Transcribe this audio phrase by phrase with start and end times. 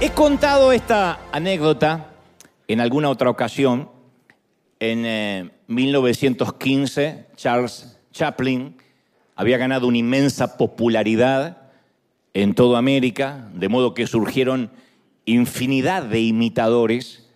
[0.00, 2.12] He contado esta anécdota
[2.68, 3.90] en alguna otra ocasión.
[4.80, 8.76] En eh, 1915, Charles Chaplin
[9.34, 11.70] había ganado una inmensa popularidad
[12.32, 14.70] en toda América, de modo que surgieron
[15.24, 17.27] infinidad de imitadores eh,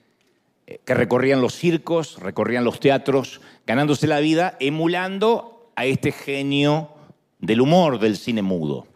[0.66, 6.90] que recorrían los circos, recorrían los teatros, ganándose la vida emulando a este genio
[7.38, 8.86] del humor del cine mudo.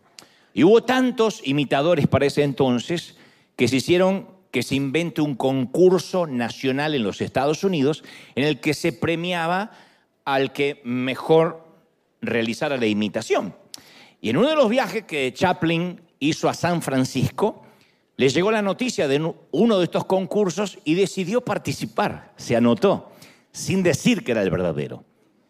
[0.54, 3.16] Y hubo tantos imitadores para ese entonces
[3.56, 8.04] que se hicieron que se invente un concurso nacional en los Estados Unidos
[8.36, 9.72] en el que se premiaba
[10.24, 11.62] al que mejor
[12.22, 13.54] realizara la imitación.
[14.22, 17.65] Y en uno de los viajes que Chaplin hizo a San Francisco,
[18.16, 23.12] le llegó la noticia de uno de estos concursos y decidió participar, se anotó,
[23.52, 25.04] sin decir que era el verdadero.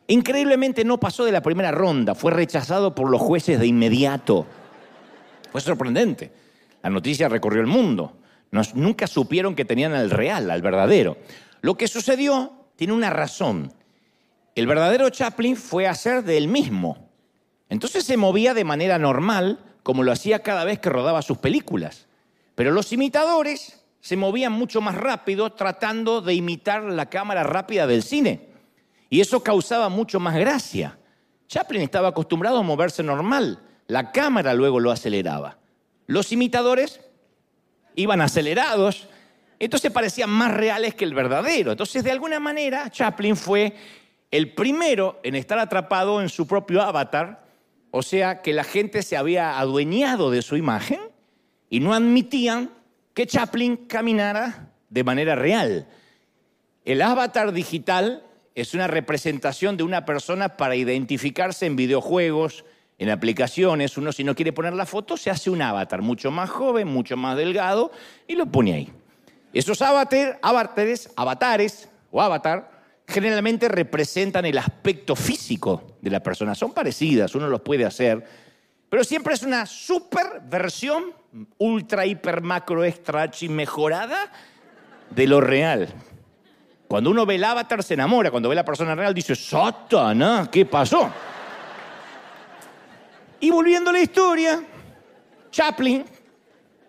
[0.08, 4.46] Increíblemente no pasó de la primera ronda, fue rechazado por los jueces de inmediato.
[5.50, 6.32] Fue sorprendente.
[6.82, 8.18] La noticia recorrió el mundo.
[8.50, 11.16] Nos, nunca supieron que tenían al real, al verdadero.
[11.60, 13.72] Lo que sucedió tiene una razón.
[14.54, 17.10] El verdadero Chaplin fue a ser de él mismo.
[17.68, 22.05] Entonces se movía de manera normal, como lo hacía cada vez que rodaba sus películas.
[22.56, 28.02] Pero los imitadores se movían mucho más rápido tratando de imitar la cámara rápida del
[28.02, 28.48] cine.
[29.10, 30.98] Y eso causaba mucho más gracia.
[31.46, 33.62] Chaplin estaba acostumbrado a moverse normal.
[33.86, 35.58] La cámara luego lo aceleraba.
[36.06, 37.00] Los imitadores
[37.94, 39.06] iban acelerados,
[39.58, 41.72] entonces parecían más reales que el verdadero.
[41.72, 43.74] Entonces, de alguna manera, Chaplin fue
[44.30, 47.44] el primero en estar atrapado en su propio avatar,
[47.90, 51.00] o sea, que la gente se había adueñado de su imagen
[51.70, 52.70] y no admitían
[53.14, 55.86] que Chaplin caminara de manera real.
[56.84, 58.22] El avatar digital
[58.54, 62.64] es una representación de una persona para identificarse en videojuegos,
[62.98, 66.48] en aplicaciones, uno si no quiere poner la foto, se hace un avatar mucho más
[66.48, 67.90] joven, mucho más delgado,
[68.26, 68.92] y lo pone ahí.
[69.52, 72.70] Esos avatar, avatares, avatares o avatar
[73.06, 76.54] generalmente representan el aspecto físico de la persona.
[76.54, 78.24] Son parecidas, uno los puede hacer,
[78.88, 81.12] pero siempre es una super versión,
[81.58, 84.30] ultra, hiper, macro, extra, y mejorada
[85.10, 85.88] de lo real.
[86.88, 90.64] Cuando uno ve el avatar se enamora, cuando ve la persona real dice, Satana, ¿qué
[90.64, 91.10] pasó?
[93.40, 94.62] Y volviendo a la historia,
[95.50, 96.04] Chaplin,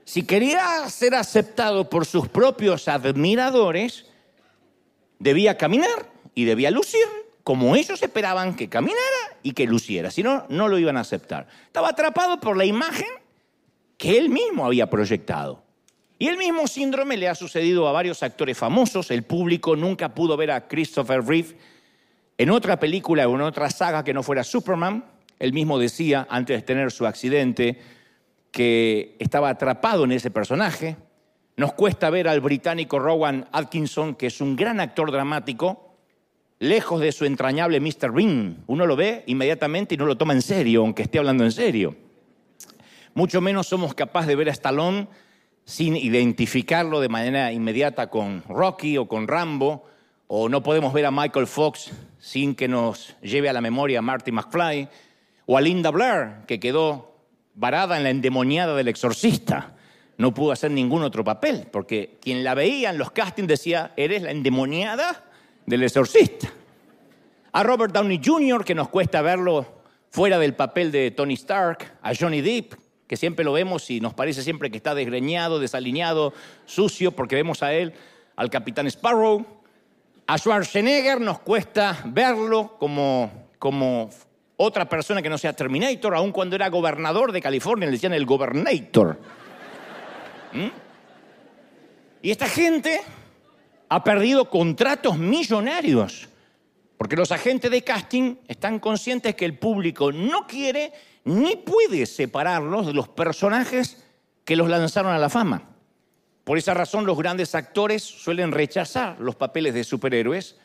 [0.06, 4.06] si quería ser aceptado por sus propios admiradores,
[5.20, 10.46] debía caminar y debía lucir como ellos esperaban que caminara y que luciera, si no,
[10.50, 11.48] no lo iban a aceptar.
[11.68, 13.08] Estaba atrapado por la imagen
[13.96, 15.64] que él mismo había proyectado.
[16.20, 19.12] Y el mismo síndrome le ha sucedido a varios actores famosos.
[19.12, 21.56] El público nunca pudo ver a Christopher Reeve
[22.38, 25.06] en otra película o en otra saga que no fuera Superman.
[25.40, 27.80] Él mismo decía, antes de tener su accidente,
[28.52, 30.98] que estaba atrapado en ese personaje.
[31.56, 35.87] Nos cuesta ver al británico Rowan Atkinson, que es un gran actor dramático,
[36.60, 38.12] lejos de su entrañable Mr.
[38.12, 38.64] Bean.
[38.68, 41.96] Uno lo ve inmediatamente y no lo toma en serio, aunque esté hablando en serio.
[43.14, 45.08] Mucho menos somos capaces de ver a Stallone
[45.66, 49.86] sin identificarlo de manera inmediata con Rocky o con Rambo,
[50.28, 54.02] o no podemos ver a Michael Fox sin que nos lleve a la memoria a
[54.02, 54.88] Marty McFly
[55.46, 57.16] o a Linda Blair, que quedó
[57.54, 59.74] varada en la endemoniada del exorcista.
[60.18, 64.24] No pudo hacer ningún otro papel, porque quien la veía en los castings decía, eres
[64.24, 65.27] la endemoniada
[65.68, 66.52] del exorcista.
[67.52, 72.14] A Robert Downey Jr., que nos cuesta verlo fuera del papel de Tony Stark, a
[72.16, 72.74] Johnny Depp,
[73.06, 76.34] que siempre lo vemos y nos parece siempre que está desgreñado, desalineado,
[76.66, 77.94] sucio, porque vemos a él,
[78.36, 79.46] al capitán Sparrow.
[80.26, 84.10] A Schwarzenegger nos cuesta verlo como, como
[84.58, 88.26] otra persona que no sea Terminator, aun cuando era gobernador de California, le decían el
[88.26, 89.20] gobernator.
[90.54, 90.68] ¿Mm?
[92.22, 93.02] Y esta gente
[93.90, 96.30] ha perdido contratos millonarios,
[96.98, 100.92] porque los agentes de casting están conscientes que el público no quiere
[101.24, 104.04] ni puede separarlos de los personajes
[104.46, 105.70] que los lanzaron a la fama.
[106.44, 110.56] Por esa razón los grandes actores suelen rechazar los papeles de superhéroes,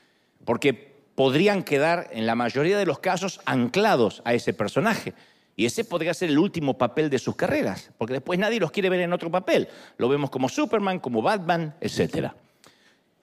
[0.44, 5.14] porque podrían quedar, en la mayoría de los casos, anclados a ese personaje.
[5.56, 8.88] Y ese podría ser el último papel de sus carreras, porque después nadie los quiere
[8.88, 9.68] ver en otro papel.
[9.98, 12.32] Lo vemos como Superman, como Batman, etc.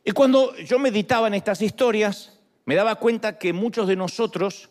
[0.04, 4.70] Y cuando yo meditaba en estas historias, me daba cuenta que muchos de nosotros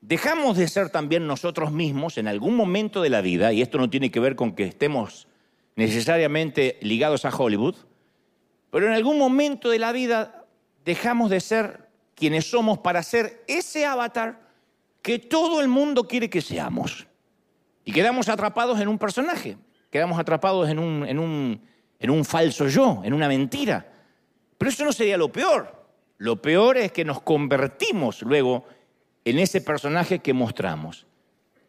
[0.00, 3.88] dejamos de ser también nosotros mismos en algún momento de la vida, y esto no
[3.88, 5.28] tiene que ver con que estemos
[5.76, 7.76] necesariamente ligados a Hollywood,
[8.70, 10.46] pero en algún momento de la vida
[10.84, 14.40] dejamos de ser quienes somos para ser ese avatar
[15.02, 17.06] que todo el mundo quiere que seamos.
[17.84, 19.56] Y quedamos atrapados en un personaje,
[19.90, 21.60] quedamos atrapados en un, en un,
[21.98, 23.91] en un falso yo, en una mentira.
[24.62, 25.74] Pero eso no sería lo peor.
[26.18, 28.64] Lo peor es que nos convertimos luego
[29.24, 31.04] en ese personaje que mostramos.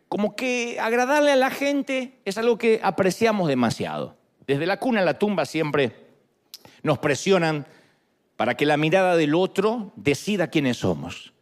[0.08, 4.16] Como que agradarle a la gente es algo que apreciamos demasiado.
[4.46, 6.06] Desde la cuna a la tumba siempre
[6.84, 7.66] nos presionan
[8.36, 11.34] para que la mirada del otro decida quiénes somos.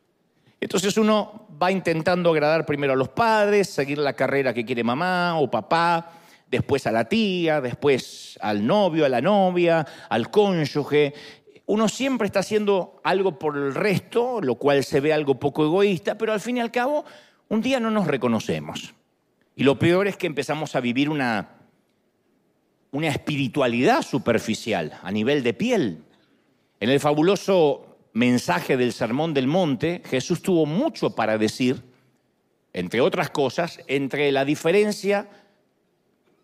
[0.62, 5.38] Entonces uno va intentando agradar primero a los padres, seguir la carrera que quiere mamá
[5.38, 6.14] o papá,
[6.52, 11.14] después a la tía, después al novio, a la novia, al cónyuge.
[11.72, 16.18] Uno siempre está haciendo algo por el resto, lo cual se ve algo poco egoísta,
[16.18, 17.06] pero al fin y al cabo,
[17.48, 18.94] un día no nos reconocemos.
[19.56, 21.62] Y lo peor es que empezamos a vivir una,
[22.92, 26.04] una espiritualidad superficial a nivel de piel.
[26.82, 31.82] En el fabuloso mensaje del Sermón del Monte, Jesús tuvo mucho para decir,
[32.74, 35.30] entre otras cosas, entre la diferencia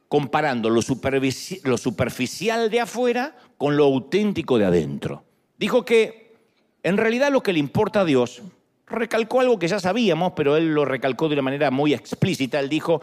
[0.08, 5.24] comparando lo, superficial de afuera con lo auténtico de adentro.
[5.58, 6.36] Dijo que
[6.84, 8.42] en realidad lo que le importa a Dios,
[8.88, 12.70] recalcó algo que ya sabíamos, pero él lo recalcó de una manera muy explícita, él
[12.70, 13.02] dijo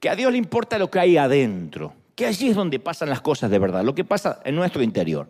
[0.00, 3.20] que a Dios le importa lo que hay adentro, que allí es donde pasan las
[3.20, 5.28] cosas de verdad, lo que pasa en nuestro interior.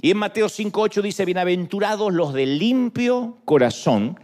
[0.00, 4.18] Y en Mateo 5.8 dice, bienaventurados los de limpio corazón,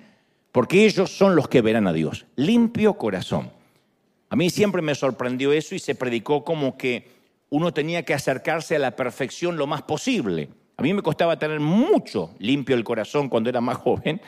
[0.53, 2.27] porque ellos son los que verán a Dios.
[2.37, 3.53] Limpio corazón.
[4.31, 7.20] A mí siempre me sorprendió eso y se predicó como que
[7.51, 10.49] uno tenía que acercarse a la perfección lo más posible.
[10.77, 14.21] A mí me costaba tener mucho limpio el corazón cuando era más joven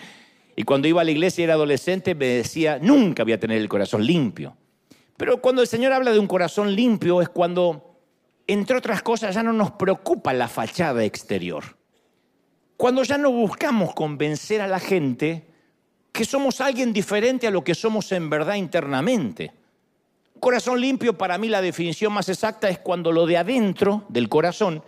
[0.55, 3.59] y cuando iba a la iglesia y era adolescente me decía, nunca voy a tener
[3.59, 4.57] el corazón limpio.
[5.17, 7.97] Pero cuando el Señor habla de un corazón limpio es cuando,
[8.47, 11.77] entre otras cosas, ya no nos preocupa la fachada exterior.
[12.77, 15.47] Cuando ya no buscamos convencer a la gente
[16.11, 19.53] que somos alguien diferente a lo que somos en verdad internamente.
[20.43, 24.83] Corazón limpio, para mí la definición más exacta es cuando lo de adentro del corazón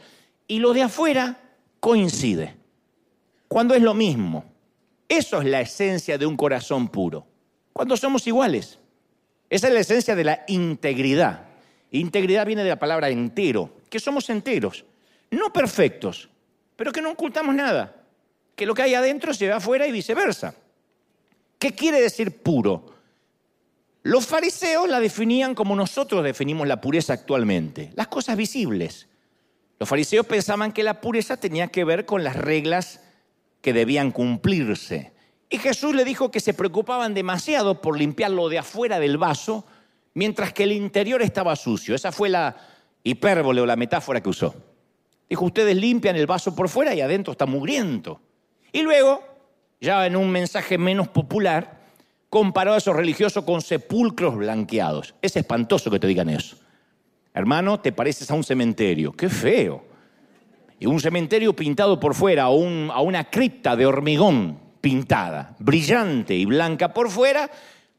[0.48, 1.38] y lo de afuera
[1.78, 2.56] coincide.
[3.46, 4.44] Cuando es lo mismo.
[5.08, 7.24] Eso es la esencia de un corazón puro.
[7.72, 8.80] Cuando somos iguales.
[9.48, 11.44] Esa es la esencia de la integridad.
[11.92, 14.84] Integridad viene de la palabra entero, que somos enteros,
[15.30, 16.28] no perfectos,
[16.74, 17.94] pero que no ocultamos nada.
[18.56, 20.56] Que lo que hay adentro se ve afuera y viceversa.
[21.60, 22.93] ¿Qué quiere decir puro?
[24.04, 29.08] Los fariseos la definían como nosotros definimos la pureza actualmente, las cosas visibles.
[29.80, 33.00] Los fariseos pensaban que la pureza tenía que ver con las reglas
[33.62, 35.14] que debían cumplirse.
[35.48, 39.64] Y Jesús le dijo que se preocupaban demasiado por limpiarlo de afuera del vaso,
[40.12, 41.94] mientras que el interior estaba sucio.
[41.94, 42.58] Esa fue la
[43.04, 44.54] hipérbole o la metáfora que usó.
[45.30, 48.20] Dijo, ustedes limpian el vaso por fuera y adentro está mugriento.
[48.70, 49.24] Y luego,
[49.80, 51.83] ya en un mensaje menos popular,
[52.34, 55.14] comparó a esos religiosos con sepulcros blanqueados.
[55.22, 56.56] Es espantoso que te digan eso.
[57.32, 59.12] Hermano, te pareces a un cementerio.
[59.12, 59.84] Qué feo.
[60.80, 66.92] Y un cementerio pintado por fuera, a una cripta de hormigón pintada, brillante y blanca
[66.92, 67.48] por fuera,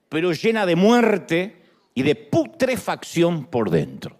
[0.10, 1.62] pero llena de muerte
[1.94, 4.20] y de putrefacción por dentro.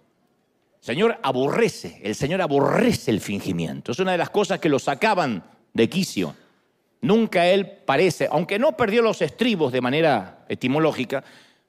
[0.80, 3.92] Señor aborrece, el Señor aborrece el fingimiento.
[3.92, 6.34] Es una de las cosas que lo sacaban de quicio.
[7.00, 11.22] Nunca Él parece, aunque no perdió los estribos de manera etimológica,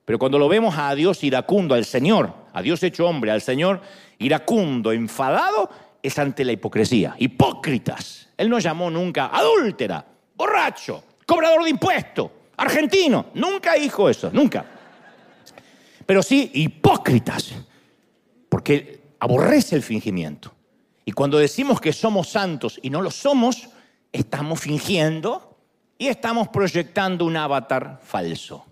[0.06, 3.82] pero cuando lo vemos a Dios iracundo, al Señor, a Dios hecho hombre, al Señor
[4.20, 5.70] iracundo, enfadado,
[6.02, 7.16] es ante la hipocresía.
[7.20, 8.30] Hipócritas.
[8.38, 10.06] Él no llamó nunca adúltera,
[10.36, 13.28] borracho, cobrador de impuestos, argentino.
[13.34, 14.66] Nunca dijo eso, nunca.
[16.06, 17.54] Pero sí hipócritas,
[18.48, 20.54] porque aborrece el fingimiento.
[21.04, 23.68] Y cuando decimos que somos santos y no lo somos,
[24.20, 25.58] estamos fingiendo
[25.98, 28.66] y estamos proyectando un avatar falso.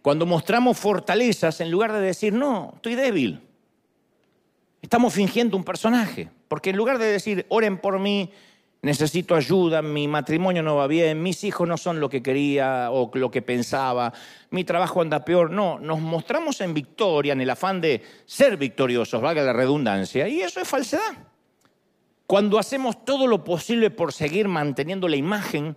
[0.00, 3.40] Cuando mostramos fortalezas, en lugar de decir, no, estoy débil,
[4.80, 6.28] estamos fingiendo un personaje.
[6.48, 8.30] Porque en lugar de decir, oren por mí,
[8.82, 13.10] necesito ayuda, mi matrimonio no va bien, mis hijos no son lo que quería o
[13.14, 14.12] lo que pensaba,
[14.50, 15.50] mi trabajo anda peor.
[15.50, 20.40] No, nos mostramos en victoria, en el afán de ser victoriosos, valga la redundancia, y
[20.40, 21.31] eso es falsedad.
[22.32, 25.76] Cuando hacemos todo lo posible por seguir manteniendo la imagen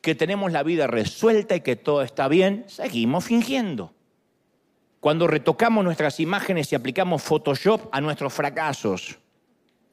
[0.00, 3.92] que tenemos la vida resuelta y que todo está bien, seguimos fingiendo.
[5.00, 9.18] Cuando retocamos nuestras imágenes y aplicamos Photoshop a nuestros fracasos.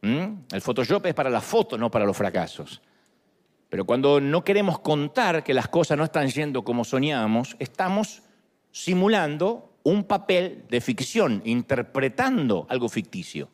[0.03, 2.79] El Photoshop es para las fotos, no para los fracasos.
[3.67, 8.21] Pero cuando no queremos contar que las cosas no están yendo como soñábamos, estamos
[8.69, 13.49] simulando un papel de ficción, interpretando algo ficticio.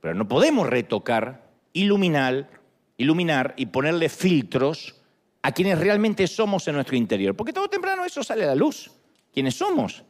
[0.00, 1.45] Pero no podemos retocar,
[1.80, 2.56] iluminar
[2.96, 4.94] iluminar y ponerle filtros
[5.42, 7.36] a quienes realmente somos en nuestro interior.
[7.36, 8.90] Porque todo temprano eso sale a la luz,
[9.32, 10.02] quienes somos.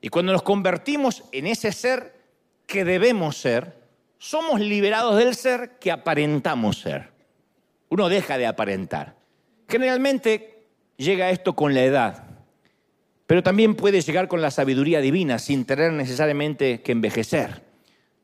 [0.00, 2.20] Y cuando nos convertimos en ese ser
[2.66, 3.80] que debemos ser,
[4.18, 7.12] somos liberados del ser que aparentamos ser.
[7.88, 9.16] Uno deja de aparentar.
[9.68, 12.24] Generalmente llega esto con la edad,
[13.26, 17.71] pero también puede llegar con la sabiduría divina sin tener necesariamente que envejecer.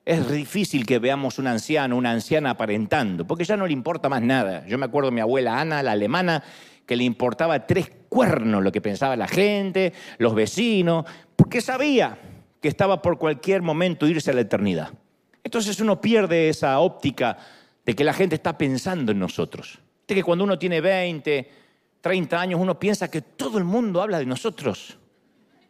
[0.08, 4.22] Es difícil que veamos un anciano, una anciana aparentando, porque ya no le importa más
[4.22, 4.64] nada.
[4.66, 6.42] Yo me acuerdo de mi abuela Ana, la alemana,
[6.86, 11.04] que le importaba tres cuernos lo que pensaba la gente, los vecinos,
[11.36, 12.18] porque sabía
[12.58, 14.94] que estaba por cualquier momento irse a la eternidad.
[15.44, 17.36] Entonces uno pierde esa óptica
[17.84, 19.78] de que la gente está pensando en nosotros.
[20.06, 21.50] De que cuando uno tiene 20,
[22.00, 24.96] 30 años, uno piensa que todo el mundo habla de nosotros.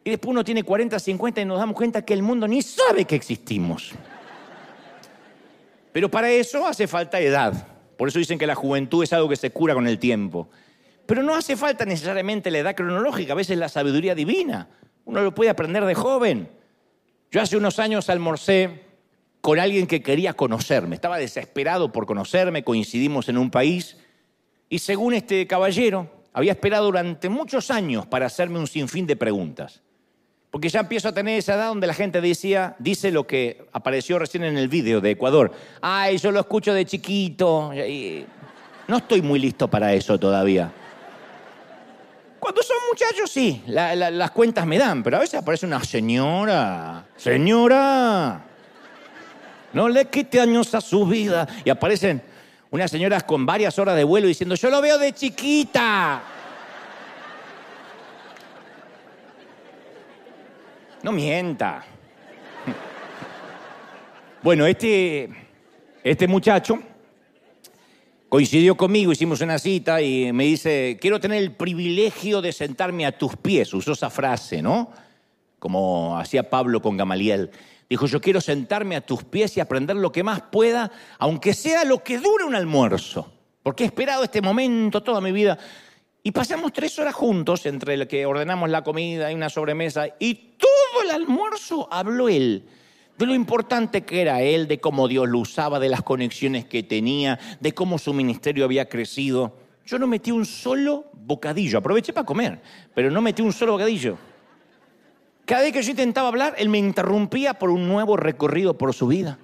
[0.05, 3.05] Y después uno tiene 40, 50 y nos damos cuenta que el mundo ni sabe
[3.05, 3.97] que existimos.
[5.93, 7.67] Pero para eso hace falta edad.
[7.97, 10.49] Por eso dicen que la juventud es algo que se cura con el tiempo.
[11.07, 14.69] Pero no hace falta necesariamente la edad cronológica, a veces la sabiduría divina.
[15.05, 16.51] Uno lo puede aprender de joven.
[17.31, 18.83] Yo hace unos años almorcé
[19.41, 23.97] con alguien que quería conocerme, estaba desesperado por conocerme, coincidimos en un país
[24.69, 29.83] y según este caballero había esperado durante muchos años para hacerme un sinfín de preguntas.
[30.51, 34.19] Porque ya empiezo a tener esa edad donde la gente decía, dice lo que apareció
[34.19, 35.53] recién en el vídeo de Ecuador.
[35.83, 37.71] Ay, yo lo escucho de chiquito.
[38.87, 40.73] no estoy muy listo para eso todavía.
[42.41, 47.05] Cuando son muchachos, sí, las cuentas me dan, pero a veces aparece una señora.
[47.17, 48.41] Señora,
[49.73, 51.47] no le quite años a su vida.
[51.65, 52.23] Y aparecen
[52.71, 56.23] unas señoras con varias horas de vuelo diciendo, yo lo veo de chiquita.
[61.09, 61.87] No mienta.
[64.43, 65.31] Bueno, este,
[66.05, 66.81] este muchacho
[68.29, 73.17] coincidió conmigo, hicimos una cita y me dice, quiero tener el privilegio de sentarme a
[73.17, 73.73] tus pies.
[73.73, 74.91] Usó esa frase, ¿no?
[75.59, 77.53] Como hacía Pablo con Gamaliel.
[77.89, 81.87] Dijo, yo quiero sentarme a tus pies y aprender lo que más pueda, aunque sea
[81.87, 83.33] lo que dure un almuerzo.
[83.63, 85.59] Porque he esperado este momento toda mi vida.
[86.23, 90.35] Y pasamos tres horas juntos entre el que ordenamos la comida y una sobremesa y
[90.35, 92.67] todo el almuerzo habló él
[93.19, 96.85] de lo importante que era él, de cómo Dios lo usaba, de las conexiones que
[96.85, 99.57] tenía, de cómo su ministerio había crecido.
[99.85, 102.61] Yo no metí un solo bocadillo, aproveché para comer,
[102.95, 104.17] pero no metí un solo bocadillo.
[105.45, 109.09] Cada vez que yo intentaba hablar, él me interrumpía por un nuevo recorrido por su
[109.09, 109.39] vida.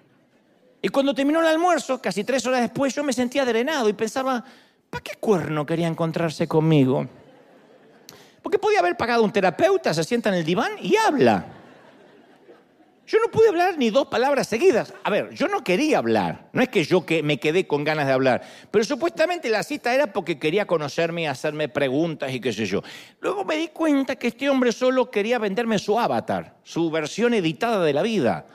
[0.80, 4.44] Y cuando terminó el almuerzo, casi tres horas después, yo me sentía drenado y pensaba,
[4.94, 7.04] ¿Para qué cuerno quería encontrarse conmigo?
[8.40, 11.44] Porque podía haber pagado un terapeuta, se sienta en el diván y habla.
[13.04, 14.94] Yo no pude hablar ni dos palabras seguidas.
[15.02, 16.48] A ver, yo no quería hablar.
[16.52, 18.42] No es que yo que me quedé con ganas de hablar.
[18.70, 22.80] Pero supuestamente la cita era porque quería conocerme y hacerme preguntas y qué sé yo.
[23.20, 27.84] Luego me di cuenta que este hombre solo quería venderme su avatar, su versión editada
[27.84, 28.46] de la vida.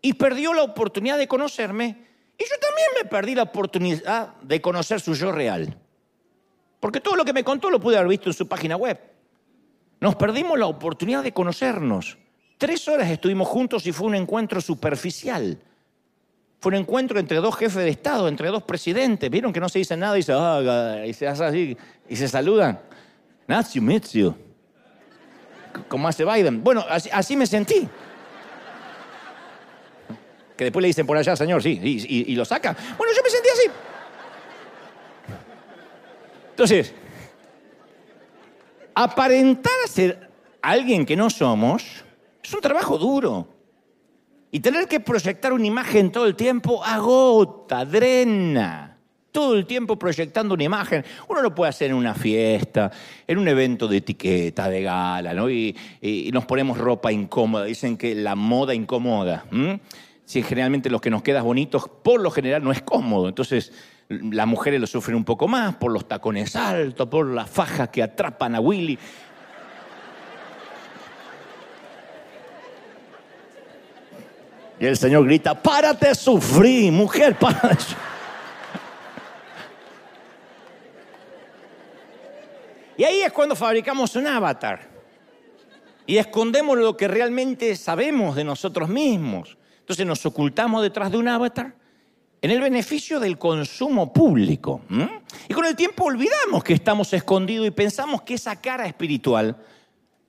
[0.00, 5.00] Y perdió la oportunidad de conocerme y yo también me perdí la oportunidad de conocer
[5.00, 5.76] su yo real.
[6.80, 8.98] Porque todo lo que me contó lo pude haber visto en su página web.
[10.00, 12.18] Nos perdimos la oportunidad de conocernos.
[12.58, 15.58] Tres horas estuvimos juntos y fue un encuentro superficial.
[16.60, 19.30] Fue un encuentro entre dos jefes de Estado, entre dos presidentes.
[19.30, 21.76] Vieron que no se dice nada y se, ah, y se hace así
[22.08, 22.80] y se saludan.
[23.46, 24.36] Nice to
[25.88, 26.64] Como hace Biden.
[26.64, 27.88] Bueno, así me sentí
[30.56, 32.76] que después le dicen por allá, señor, sí, y, lo saca.
[32.96, 33.70] Bueno, yo me sentí así.
[36.50, 36.94] Entonces,
[38.94, 40.30] aparentar ser
[40.62, 42.04] alguien que no somos
[42.42, 43.48] es un trabajo duro.
[44.52, 48.96] Y tener que proyectar una imagen todo el tiempo agota, drena.
[49.32, 51.04] Todo el tiempo proyectando una imagen.
[51.26, 52.92] Uno lo puede hacer en una fiesta,
[53.26, 55.50] en un evento de etiqueta, de gala, ¿no?
[55.50, 55.76] Y,
[56.32, 57.64] nos ponemos ropa incómoda.
[57.64, 59.44] Dicen que la moda incomoda
[60.24, 63.28] si generalmente los que nos quedan bonitos, por lo general no es cómodo.
[63.28, 63.72] Entonces,
[64.08, 68.02] las mujeres lo sufren un poco más por los tacones altos, por las fajas que
[68.02, 68.98] atrapan a Willy.
[74.80, 77.84] Y el Señor grita, párate de sufrir, mujer, párate.
[82.96, 84.88] Y ahí es cuando fabricamos un avatar.
[86.06, 89.56] Y escondemos lo que realmente sabemos de nosotros mismos.
[89.84, 91.74] Entonces nos ocultamos detrás de un avatar
[92.40, 94.80] en el beneficio del consumo público.
[95.46, 99.58] Y con el tiempo olvidamos que estamos escondidos y pensamos que esa cara espiritual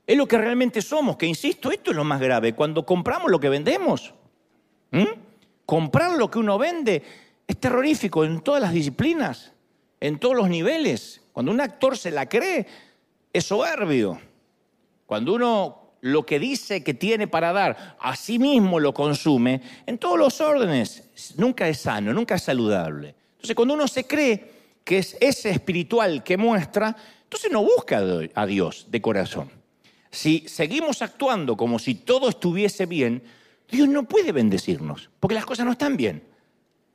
[0.06, 3.40] es lo que realmente somos, que insisto, esto es lo más grave, cuando compramos lo
[3.40, 4.14] que vendemos.
[5.66, 7.02] Comprar lo que uno vende
[7.48, 9.54] es terrorífico en todas las disciplinas,
[10.02, 11.22] en todos los niveles.
[11.32, 12.68] Cuando un actor se la cree,
[13.32, 14.20] es soberbio.
[15.06, 19.98] Cuando uno lo que dice que tiene para dar, a sí mismo lo consume, en
[19.98, 23.16] todos los órdenes, nunca es sano, nunca es saludable.
[23.32, 24.52] Entonces, cuando uno se cree
[24.84, 28.04] que es ese espiritual que muestra, entonces no busca
[28.36, 29.50] a Dios de corazón.
[30.12, 33.24] Si seguimos actuando como si todo estuviese bien,
[33.68, 36.22] Dios no puede bendecirnos, porque las cosas no están bien.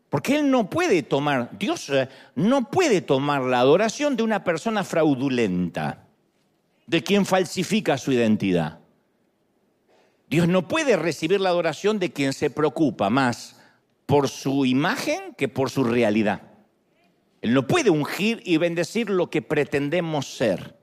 [0.08, 4.84] Porque Él no puede tomar, Dios eh, no puede tomar la adoración de una persona
[4.84, 6.04] fraudulenta,
[6.86, 8.79] de quien falsifica su identidad.
[10.30, 13.60] Dios no puede recibir la adoración de quien se preocupa más
[14.06, 16.42] por su imagen que por su realidad.
[17.42, 20.76] Él no puede ungir y bendecir lo que pretendemos ser.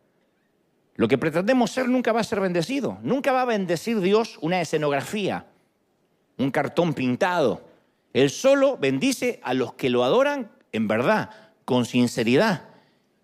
[0.96, 2.98] Lo que pretendemos ser nunca va a ser bendecido.
[3.04, 5.46] Nunca va a bendecir Dios una escenografía,
[6.38, 7.62] un cartón pintado.
[8.12, 11.30] Él solo bendice a los que lo adoran en verdad,
[11.64, 12.66] con sinceridad.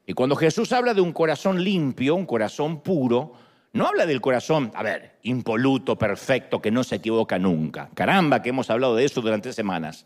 [0.05, 3.33] Y cuando Jesús habla de un corazón limpio, un corazón puro,
[3.73, 7.89] no habla del corazón, a ver, impoluto, perfecto, que no se equivoca nunca.
[7.95, 10.05] Caramba, que hemos hablado de eso durante semanas.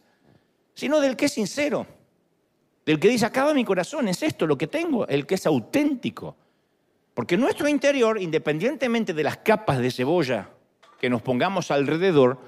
[0.74, 1.86] Sino del que es sincero,
[2.86, 6.38] del que dice, acaba mi corazón, es esto lo que tengo, el que es auténtico.
[7.14, 10.50] Porque nuestro interior, independientemente de las capas de cebolla
[11.02, 12.40] que nos pongamos alrededor,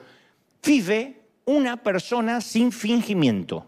[0.66, 3.68] vive una persona sin fingimiento.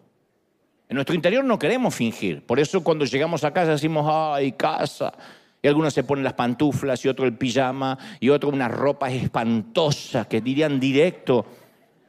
[0.88, 2.46] En nuestro interior no queremos fingir.
[2.46, 5.14] Por eso cuando llegamos a casa decimos, ay, casa.
[5.62, 10.26] Y algunos se ponen las pantuflas y otro el pijama y otro unas ropas espantosas
[10.26, 11.46] que dirían directo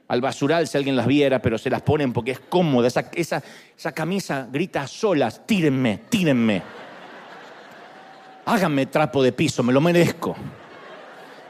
[0.09, 2.89] al basural si alguien las viera, pero se las ponen porque es cómoda.
[2.89, 3.43] Esa, esa,
[3.77, 6.63] esa camisa grita solas, tírenme, tírenme.
[8.47, 10.35] Háganme trapo de piso, me lo merezco.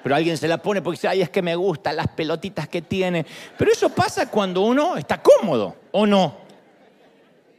[0.02, 2.82] Pero alguien se la pone porque dice, ay, es que me gustan las pelotitas que
[2.82, 3.24] tiene.
[3.56, 6.36] Pero eso pasa cuando uno está cómodo, ¿o no?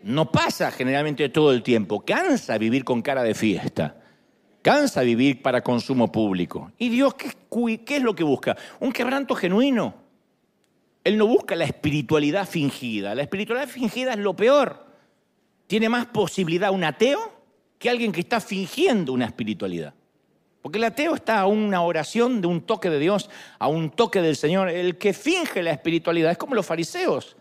[0.04, 2.02] No pasa generalmente todo el tiempo.
[2.02, 4.03] Cansa vivir con cara de fiesta.
[4.64, 6.72] Cansa vivir para consumo público.
[6.78, 8.56] ¿Y Dios qué, qué es lo que busca?
[8.80, 9.94] Un quebranto genuino.
[11.04, 13.14] Él no busca la espiritualidad fingida.
[13.14, 14.88] La espiritualidad fingida es lo peor.
[15.68, 17.20] Tiene más posibilidad un ateo
[17.78, 19.94] que alguien que está fingiendo una espiritualidad.
[20.62, 24.22] Porque el ateo está a una oración de un toque de Dios, a un toque
[24.22, 24.70] del Señor.
[24.70, 27.36] El que finge la espiritualidad es como los fariseos.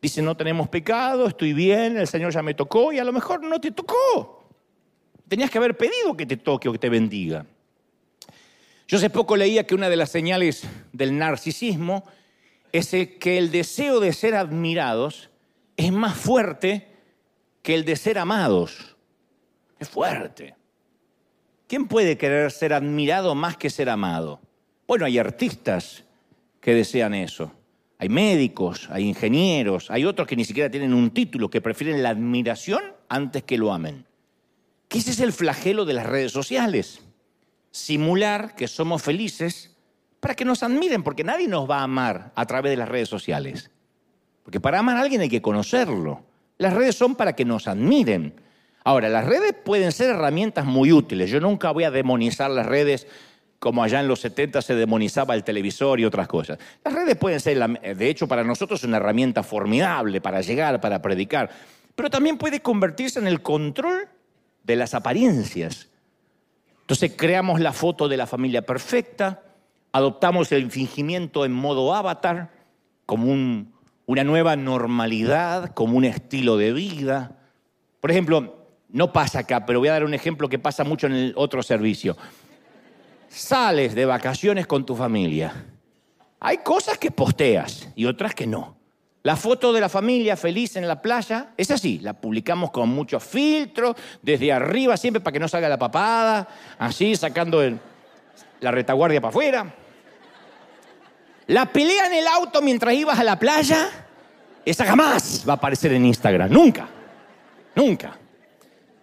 [0.00, 3.42] Dicen, no tenemos pecado, estoy bien, el Señor ya me tocó y a lo mejor
[3.42, 4.37] no te tocó.
[5.28, 7.44] Tenías que haber pedido que te toque o que te bendiga.
[8.86, 10.62] Yo hace poco leía que una de las señales
[10.92, 12.04] del narcisismo
[12.72, 15.28] es que el deseo de ser admirados
[15.76, 16.88] es más fuerte
[17.62, 18.96] que el de ser amados.
[19.78, 20.54] Es fuerte.
[21.66, 24.40] ¿Quién puede querer ser admirado más que ser amado?
[24.86, 26.04] Bueno, hay artistas
[26.60, 27.52] que desean eso.
[27.98, 32.10] Hay médicos, hay ingenieros, hay otros que ni siquiera tienen un título, que prefieren la
[32.10, 34.07] admiración antes que lo amen.
[34.88, 37.00] ¿Qué ese es el flagelo de las redes sociales.
[37.70, 39.76] Simular que somos felices
[40.20, 43.08] para que nos admiren, porque nadie nos va a amar a través de las redes
[43.08, 43.70] sociales.
[44.42, 46.24] Porque para amar a alguien hay que conocerlo.
[46.56, 48.34] Las redes son para que nos admiren.
[48.82, 51.30] Ahora, las redes pueden ser herramientas muy útiles.
[51.30, 53.06] Yo nunca voy a demonizar las redes
[53.58, 56.58] como allá en los 70 se demonizaba el televisor y otras cosas.
[56.84, 61.50] Las redes pueden ser, de hecho, para nosotros una herramienta formidable para llegar, para predicar,
[61.94, 64.08] pero también puede convertirse en el control
[64.68, 65.88] de las apariencias.
[66.82, 69.42] Entonces creamos la foto de la familia perfecta,
[69.92, 72.50] adoptamos el fingimiento en modo avatar
[73.06, 73.32] como
[74.06, 77.38] una nueva normalidad, como un estilo de vida.
[78.00, 81.14] Por ejemplo, no pasa acá, pero voy a dar un ejemplo que pasa mucho en
[81.14, 82.16] el otro servicio.
[83.28, 85.66] Sales de vacaciones con tu familia.
[86.40, 88.77] Hay cosas que posteas y otras que no.
[89.22, 93.18] La foto de la familia feliz en la playa es así, la publicamos con mucho
[93.18, 96.46] filtro, desde arriba siempre para que no salga la papada,
[96.78, 97.62] así sacando
[98.60, 99.74] la retaguardia para afuera.
[101.48, 103.88] La pelea en el auto mientras ibas a la playa,
[104.64, 106.88] esa jamás va a aparecer en Instagram, nunca,
[107.74, 108.16] nunca.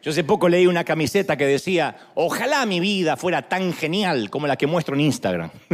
[0.01, 4.45] Yo hace poco leí una camiseta que decía, ojalá mi vida fuera tan genial como
[4.45, 5.49] la que muestro en Instagram.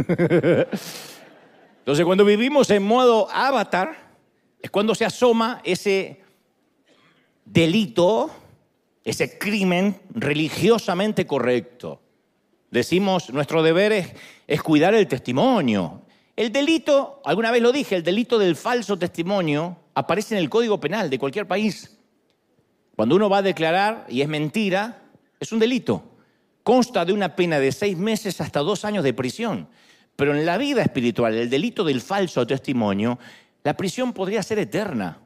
[1.78, 3.94] Entonces cuando vivimos en modo avatar,
[4.62, 6.20] es cuando se asoma ese
[7.44, 8.30] delito,
[9.04, 12.00] ese crimen religiosamente correcto.
[12.70, 14.14] Decimos, nuestro deber
[14.46, 16.02] es, cuidar el testimonio.
[16.36, 20.80] El delito, alguna vez lo dije, el delito del falso testimonio aparece en el Código
[20.80, 21.98] Penal de cualquier país.
[22.96, 25.02] Cuando uno va a declarar y es mentira,
[25.40, 26.04] es un delito.
[26.62, 29.68] Consta de una pena de seis meses hasta dos años de prisión.
[30.16, 33.18] Pero en la vida espiritual, el delito del falso testimonio,
[33.64, 35.20] la prisión podría ser eterna.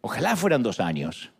[0.00, 1.30] Ojalá fueran dos años.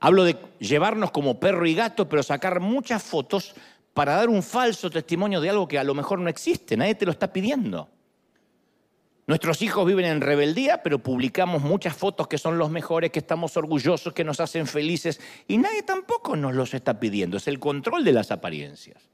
[0.00, 3.54] Hablo de llevarnos como perro y gato, pero sacar muchas fotos
[3.94, 7.06] para dar un falso testimonio de algo que a lo mejor no existe, nadie te
[7.06, 7.88] lo está pidiendo.
[9.26, 13.56] Nuestros hijos viven en rebeldía, pero publicamos muchas fotos que son los mejores, que estamos
[13.56, 17.36] orgullosos, que nos hacen felices, y nadie tampoco nos los está pidiendo.
[17.36, 19.08] Es el control de las apariencias.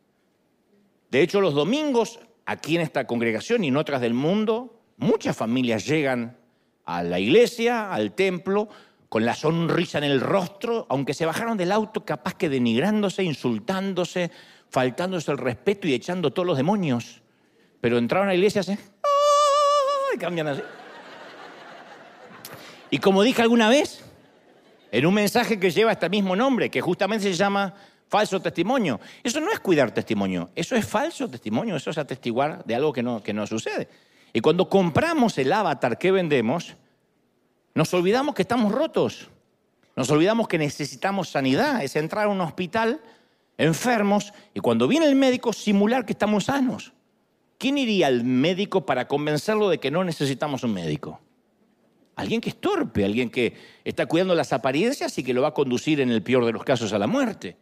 [1.11, 5.87] De hecho, los domingos, aquí en esta congregación y en otras del mundo, muchas familias
[5.87, 6.37] llegan
[6.85, 8.69] a la iglesia, al templo,
[9.09, 14.31] con la sonrisa en el rostro, aunque se bajaron del auto capaz que denigrándose, insultándose,
[14.71, 17.21] faltándose el respeto y echando todos los demonios.
[17.81, 18.77] Pero entraron a la iglesia así,
[20.15, 20.63] y cambian así.
[22.91, 24.05] Y como dije alguna vez,
[24.91, 27.75] en un mensaje que lleva este mismo nombre, que justamente se llama
[28.09, 32.75] falso testimonio, eso no es cuidar testimonio, eso es falso testimonio, eso es atestiguar de
[32.75, 33.89] algo que no sucede.
[34.33, 36.77] Y cuando compramos el avatar que vendemos,
[37.75, 39.29] nos olvidamos que estamos rotos,
[39.97, 43.01] nos olvidamos que necesitamos sanidad, es entrar a un hospital
[43.59, 46.93] enfermos y cuando viene el médico simular que estamos sanos.
[47.59, 51.21] ¿Quién iría al médico para convencerlo de que no necesitamos un médico?
[52.17, 55.55] Alguien que es torpe, alguien que está cuidando las apariencias y que lo va a
[55.55, 57.57] conducir en el peor de los casos a la muerte.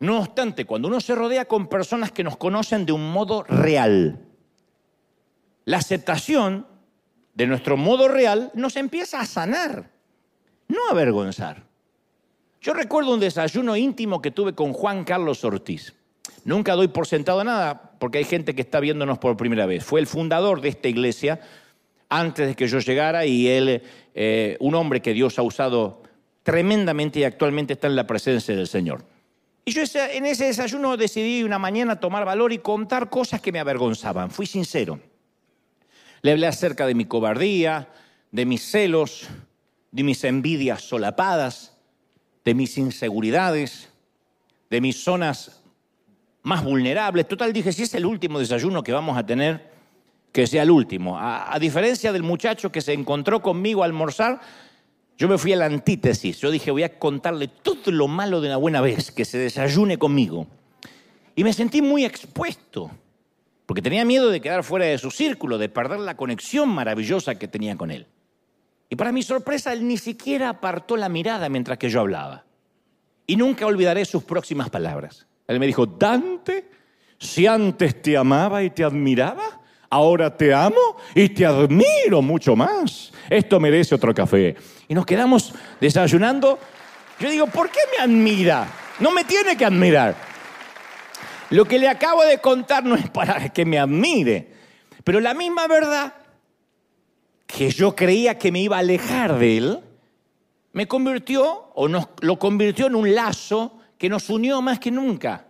[0.00, 4.27] No obstante, cuando uno se rodea con personas que nos conocen de un modo real,
[5.68, 6.66] la aceptación
[7.34, 9.90] de nuestro modo real nos empieza a sanar,
[10.66, 11.62] no a avergonzar.
[12.62, 15.92] Yo recuerdo un desayuno íntimo que tuve con Juan Carlos Ortiz.
[16.44, 19.84] Nunca doy por sentado nada porque hay gente que está viéndonos por primera vez.
[19.84, 21.38] Fue el fundador de esta iglesia
[22.08, 23.82] antes de que yo llegara y él,
[24.14, 26.02] eh, un hombre que Dios ha usado
[26.44, 29.04] tremendamente y actualmente está en la presencia del Señor.
[29.66, 33.58] Y yo en ese desayuno decidí una mañana tomar valor y contar cosas que me
[33.58, 34.30] avergonzaban.
[34.30, 34.98] Fui sincero.
[36.22, 37.88] Le hablé acerca de mi cobardía,
[38.30, 39.28] de mis celos,
[39.90, 41.76] de mis envidias solapadas,
[42.44, 43.88] de mis inseguridades,
[44.70, 45.62] de mis zonas
[46.42, 47.28] más vulnerables.
[47.28, 49.70] Total, dije, si es el último desayuno que vamos a tener,
[50.32, 51.18] que sea el último.
[51.18, 54.40] A, diferencia del muchacho que se encontró conmigo a almorzar,
[55.16, 56.38] yo me fui a la antítesis.
[56.38, 59.98] Yo dije, voy a contarle todo lo malo de una buena vez, que se desayune
[59.98, 60.46] conmigo.
[61.34, 62.90] Y me sentí muy expuesto,
[63.68, 67.48] porque tenía miedo de quedar fuera de su círculo, de perder la conexión maravillosa que
[67.48, 68.06] tenía con él.
[68.88, 72.46] Y para mi sorpresa, él ni siquiera apartó la mirada mientras que yo hablaba.
[73.26, 75.26] Y nunca olvidaré sus próximas palabras.
[75.46, 76.70] Él me dijo, Dante,
[77.18, 83.12] si antes te amaba y te admiraba, ahora te amo y te admiro mucho más.
[83.28, 84.56] Esto merece otro café.
[84.88, 86.58] Y nos quedamos desayunando.
[87.20, 88.66] Yo digo, ¿por qué me admira?
[88.98, 90.37] No me tiene que admirar.
[91.50, 94.52] Lo que le acabo de contar no es para que me admire,
[95.04, 96.14] pero la misma verdad
[97.46, 99.80] que yo creía que me iba a alejar de él,
[100.72, 105.46] me convirtió o nos, lo convirtió en un lazo que nos unió más que nunca.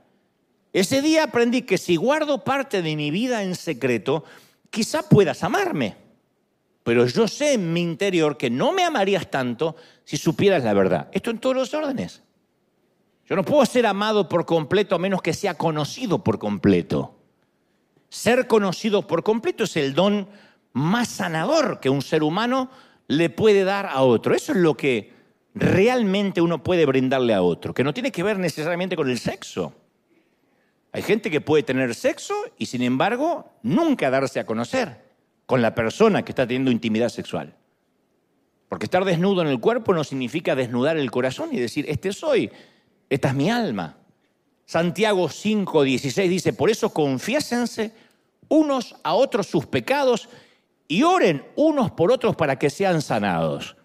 [0.73, 4.25] Ese día aprendí que si guardo parte de mi vida en secreto,
[4.71, 5.97] quizá puedas amarme.
[6.85, 11.09] Pero yo sé en mi interior que no me amarías tanto si supieras la verdad.
[11.13, 12.23] Esto en todos los órdenes.
[13.29, 17.15] Yo no puedo ser amado por completo a menos que sea conocido por completo.
[18.09, 20.29] Ser conocido por completo es el don
[20.73, 22.71] más sanador que un ser humano
[23.07, 24.35] le puede dar a otro.
[24.35, 25.13] Eso es lo que
[25.55, 29.75] realmente uno puede brindarle a otro, que no tiene que ver necesariamente con el sexo.
[30.93, 35.05] Hay gente que puede tener sexo y sin embargo nunca darse a conocer
[35.45, 37.55] con la persona que está teniendo intimidad sexual.
[38.71, 42.51] Porque estar desnudo en el cuerpo no significa desnudar el corazón y decir, este soy,
[43.09, 43.97] esta es mi alma.
[44.67, 47.93] Santiago 5, 16 dice, por eso confiésense
[48.49, 50.29] unos a otros sus pecados
[50.87, 53.77] y oren unos por otros para que sean sanados.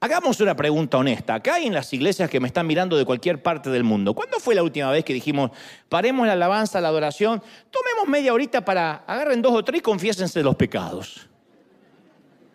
[0.00, 1.34] Hagamos una pregunta honesta.
[1.34, 4.14] Acá hay en las iglesias que me están mirando de cualquier parte del mundo.
[4.14, 5.52] ¿Cuándo fue la última vez que dijimos,
[5.88, 10.42] paremos la alabanza, la adoración, tomemos media horita para, agarren dos o tres y confiésense
[10.42, 11.28] los pecados?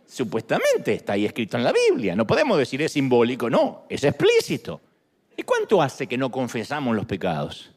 [0.06, 2.16] Supuestamente está ahí escrito en la Biblia.
[2.18, 4.82] No podemos decir es simbólico, no, es explícito.
[5.38, 7.72] ¿Y cuánto hace que no confesamos los pecados?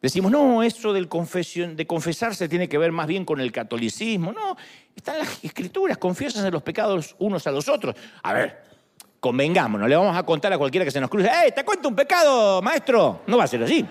[0.00, 4.32] Decimos, no, eso del confesión, de confesarse tiene que ver más bien con el catolicismo.
[4.32, 4.56] No,
[4.94, 7.96] están las escrituras, confiesen los pecados unos a los otros.
[8.22, 8.62] A ver,
[9.18, 11.88] convengamos, no le vamos a contar a cualquiera que se nos cruce, ¡eh, te cuento
[11.88, 13.22] un pecado, maestro!
[13.26, 13.84] No va a ser así.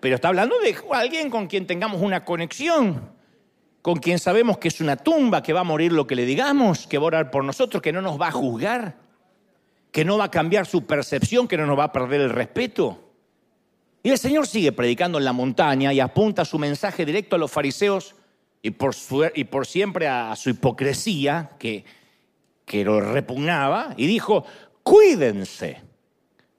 [0.00, 3.10] Pero está hablando de alguien con quien tengamos una conexión,
[3.80, 6.86] con quien sabemos que es una tumba, que va a morir lo que le digamos,
[6.86, 9.07] que va a orar por nosotros, que no nos va a juzgar,
[9.90, 13.12] que no va a cambiar su percepción, que no nos va a perder el respeto.
[14.02, 17.50] Y el Señor sigue predicando en la montaña y apunta su mensaje directo a los
[17.50, 18.14] fariseos
[18.62, 18.94] y por,
[19.34, 21.84] y por siempre a, su hipocresía, que
[22.68, 24.44] que lo repugnaba, y dijo,
[24.84, 25.82] cuídense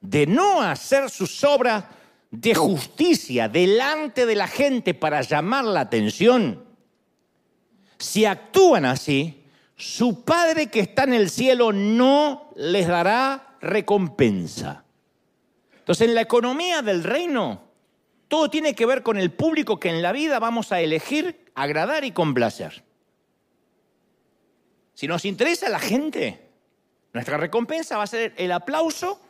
[0.02, 1.86] de no hacer sus obras
[2.32, 6.66] de justicia delante de la gente para llamar la atención.
[7.98, 9.39] Si actúan así,
[9.80, 14.84] su Padre que está en el cielo no les dará recompensa.
[15.72, 17.64] Entonces, en la economía del reino,
[18.28, 22.04] todo tiene que ver con el público que en la vida vamos a elegir agradar
[22.04, 22.84] y complacer.
[24.94, 26.50] Si nos interesa la gente,
[27.14, 29.22] nuestra recompensa va a ser el aplauso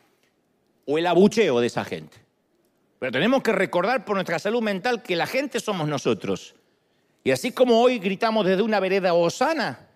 [0.86, 2.18] o el abucheo de esa gente.
[2.98, 6.56] Pero tenemos que recordar por nuestra salud mental que la gente somos nosotros.
[7.24, 9.89] Y así como hoy gritamos desde una vereda Osana,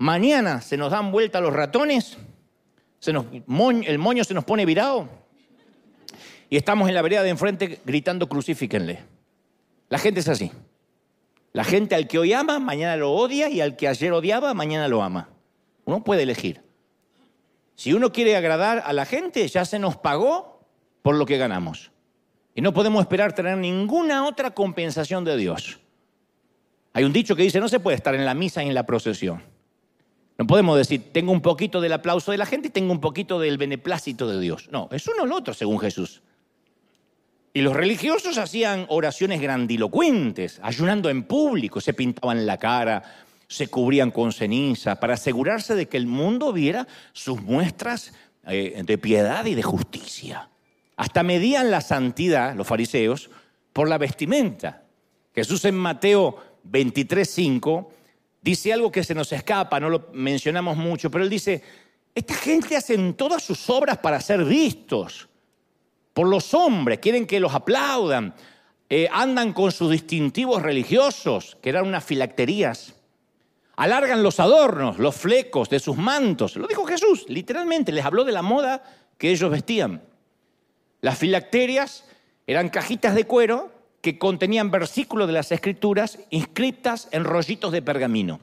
[0.00, 2.16] mañana se nos dan vuelta los ratones,
[3.06, 5.08] el moño se nos pone virado
[6.48, 9.04] y estamos en la vereda de enfrente gritando crucifíquenle.
[9.88, 10.50] La gente es así.
[11.52, 14.88] La gente al que hoy ama, mañana lo odia y al que ayer odiaba, mañana
[14.88, 15.28] lo ama.
[15.84, 16.62] Uno puede elegir.
[17.74, 20.66] Si uno quiere agradar a la gente, ya se nos pagó
[21.02, 21.90] por lo que ganamos.
[22.54, 25.78] Y no podemos esperar tener ninguna otra compensación de Dios.
[26.94, 28.86] Hay un dicho que dice, no se puede estar en la misa y en la
[28.86, 29.42] procesión.
[30.40, 33.38] No podemos decir, tengo un poquito del aplauso de la gente y tengo un poquito
[33.38, 34.70] del beneplácito de Dios.
[34.72, 36.22] No, es uno o el otro, según Jesús.
[37.52, 43.02] Y los religiosos hacían oraciones grandilocuentes, ayunando en público, se pintaban la cara,
[43.48, 48.14] se cubrían con ceniza, para asegurarse de que el mundo viera sus muestras
[48.46, 50.48] eh, de piedad y de justicia.
[50.96, 53.28] Hasta medían la santidad, los fariseos,
[53.74, 54.84] por la vestimenta.
[55.34, 57.99] Jesús en Mateo 23:5
[58.42, 61.62] dice algo que se nos escapa, no lo mencionamos mucho, pero él dice,
[62.14, 65.28] esta gente hacen todas sus obras para ser vistos
[66.12, 68.34] por los hombres, quieren que los aplaudan,
[68.88, 72.94] eh, andan con sus distintivos religiosos, que eran unas filacterías,
[73.76, 76.56] alargan los adornos, los flecos de sus mantos.
[76.56, 78.82] Lo dijo Jesús, literalmente, les habló de la moda
[79.16, 80.02] que ellos vestían.
[81.00, 82.04] Las filacterias
[82.46, 88.40] eran cajitas de cuero que contenían versículos de las escrituras inscritas en rollitos de pergamino.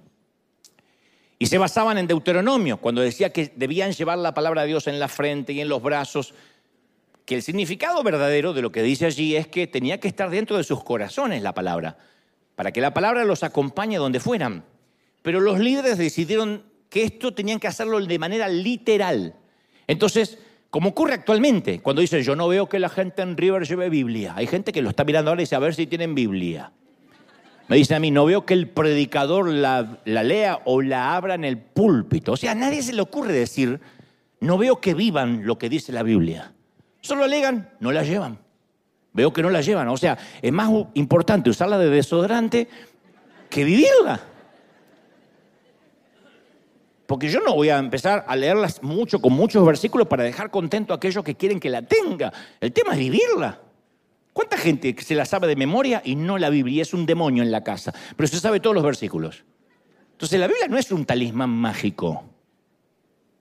[1.40, 5.00] Y se basaban en Deuteronomio, cuando decía que debían llevar la palabra de Dios en
[5.00, 6.34] la frente y en los brazos,
[7.26, 10.58] que el significado verdadero de lo que dice allí es que tenía que estar dentro
[10.58, 11.98] de sus corazones la palabra,
[12.56, 14.64] para que la palabra los acompañe donde fueran.
[15.22, 19.36] Pero los líderes decidieron que esto tenían que hacerlo de manera literal.
[19.88, 23.90] Entonces, como ocurre actualmente, cuando dicen yo no veo que la gente en River lleve
[23.90, 26.72] Biblia, hay gente que lo está mirando ahora y dice a ver si tienen Biblia.
[27.68, 31.36] Me dicen a mí, no veo que el predicador la, la lea o la abra
[31.36, 32.32] en el púlpito.
[32.32, 33.82] O sea, a nadie se le ocurre decir,
[34.40, 36.54] no veo que vivan lo que dice la Biblia.
[37.02, 38.40] Solo alegan, no la llevan.
[39.12, 39.88] Veo que no la llevan.
[39.90, 42.70] O sea, es más importante usarla de desodorante
[43.50, 44.22] que vivirla.
[47.08, 50.94] Porque yo no voy a empezar a leerlas mucho con muchos versículos para dejar contento
[50.94, 52.32] a aquellos que quieren que la tenga.
[52.60, 53.62] El tema es vivirla.
[54.34, 56.84] ¿Cuánta gente se la sabe de memoria y no la Biblia?
[56.84, 59.44] Es un demonio en la casa, pero se sabe todos los versículos.
[60.12, 62.24] Entonces la Biblia no es un talismán mágico.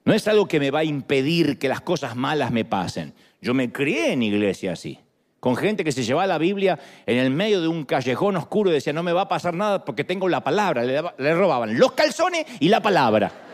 [0.05, 3.13] No es algo que me va a impedir que las cosas malas me pasen.
[3.41, 4.99] Yo me crié en iglesia así,
[5.39, 8.73] con gente que se llevaba la Biblia en el medio de un callejón oscuro y
[8.73, 10.83] decía, no me va a pasar nada porque tengo la palabra.
[10.83, 13.46] Le, robaban los calzones y la palabra.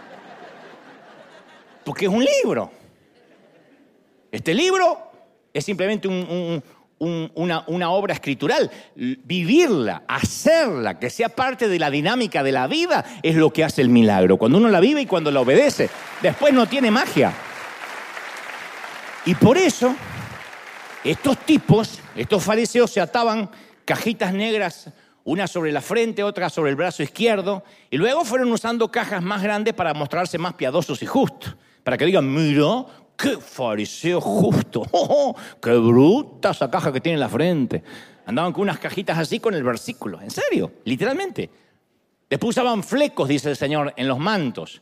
[1.84, 2.72] Porque es un libro.
[4.32, 5.12] Este libro
[5.54, 6.08] es simplemente
[7.00, 8.72] una, obra escritural.
[8.96, 13.82] Vivirla, hacerla, que sea parte de la dinámica de la vida, es lo que hace
[13.82, 14.38] el milagro.
[14.38, 15.90] Cuando uno la vive y cuando la obedece.
[16.22, 17.34] Después no tiene magia.
[19.26, 19.96] Y por eso,
[21.04, 23.50] estos tipos, estos fariseos, se ataban
[23.86, 24.90] cajitas negras,
[25.24, 29.42] una sobre la frente, otra sobre el brazo izquierdo, y luego fueron usando cajas más
[29.42, 32.86] grandes para mostrarse más piadosos y justos, para que digan, mira,
[33.18, 37.84] qué fariseo justo, oh, qué bruta esa caja que tiene en la frente.
[38.26, 41.50] Andaban con unas cajitas así con el versículo, en serio, literalmente.
[42.30, 44.82] Después usaban flecos, dice el Señor, en los mantos.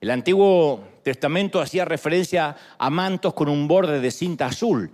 [0.00, 4.90] El Antiguo Testamento hacía referencia a mantos con un borde de cinta azul.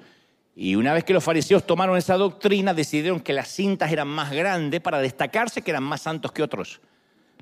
[0.54, 4.30] Y una vez que los fariseos tomaron esa doctrina, decidieron que las cintas eran más
[4.30, 6.80] grandes para destacarse que eran más santos que otros.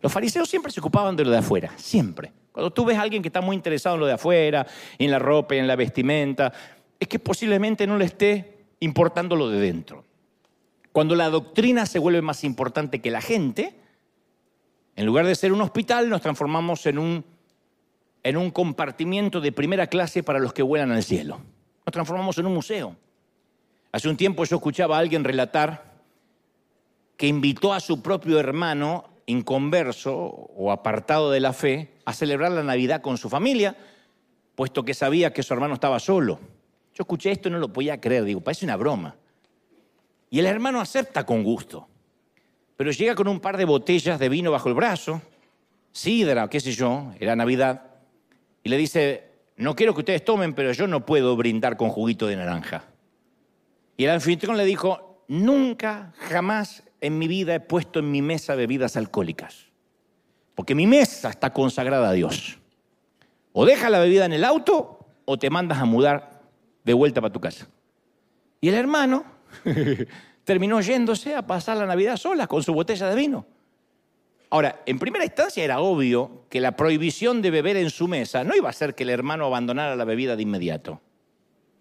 [0.01, 2.33] Los fariseos siempre se ocupaban de lo de afuera, siempre.
[2.52, 4.66] Cuando tú ves a alguien que está muy interesado en lo de afuera,
[4.98, 6.52] en la ropa, en la vestimenta,
[6.98, 10.04] es que posiblemente no le esté importando lo de dentro.
[10.92, 13.74] Cuando la doctrina se vuelve más importante que la gente,
[14.96, 17.24] en lugar de ser un hospital, nos transformamos en un
[18.22, 21.40] en un compartimiento de primera clase para los que vuelan al cielo.
[21.86, 22.96] Nos transformamos en un museo.
[23.92, 25.90] Hace un tiempo yo escuchaba a alguien relatar
[27.16, 32.62] que invitó a su propio hermano inconverso o apartado de la fe a celebrar la
[32.62, 33.76] Navidad con su familia,
[34.54, 36.38] puesto que sabía que su hermano estaba solo.
[36.94, 39.16] Yo escuché esto y no lo podía creer, digo, parece una broma.
[40.28, 41.88] Y el hermano acepta con gusto,
[42.76, 45.22] pero llega con un par de botellas de vino bajo el brazo,
[45.92, 47.84] sidra, qué sé yo, era Navidad,
[48.62, 52.26] y le dice, no quiero que ustedes tomen, pero yo no puedo brindar con juguito
[52.26, 52.84] de naranja.
[53.96, 58.54] Y el anfitrión le dijo, nunca, jamás en mi vida he puesto en mi mesa
[58.54, 59.66] bebidas alcohólicas,
[60.54, 62.58] porque mi mesa está consagrada a Dios.
[63.52, 66.42] O deja la bebida en el auto o te mandas a mudar
[66.84, 67.68] de vuelta para tu casa.
[68.60, 69.24] Y el hermano
[70.44, 73.46] terminó yéndose a pasar la Navidad sola con su botella de vino.
[74.50, 78.56] Ahora, en primera instancia era obvio que la prohibición de beber en su mesa no
[78.56, 81.00] iba a hacer que el hermano abandonara la bebida de inmediato.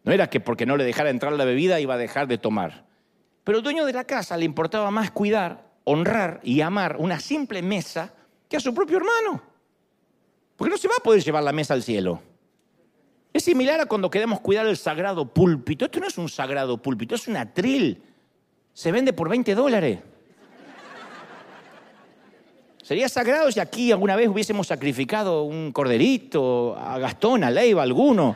[0.04, 2.86] No era que porque no le dejara entrar la bebida iba a dejar de tomar.
[3.50, 7.64] Pero al dueño de la casa le importaba más cuidar, honrar y amar una simple
[7.64, 8.14] mesa
[8.48, 9.42] que a su propio hermano.
[10.56, 12.22] Porque no se va a poder llevar la mesa al cielo.
[13.34, 15.86] Es similar a cuando queremos cuidar el sagrado púlpito.
[15.86, 18.04] Esto no es un sagrado púlpito, es un atril.
[18.72, 19.98] Se vende por 20 dólares.
[22.84, 28.36] Sería sagrado si aquí alguna vez hubiésemos sacrificado un corderito, a Gastón, a Leiva, alguno.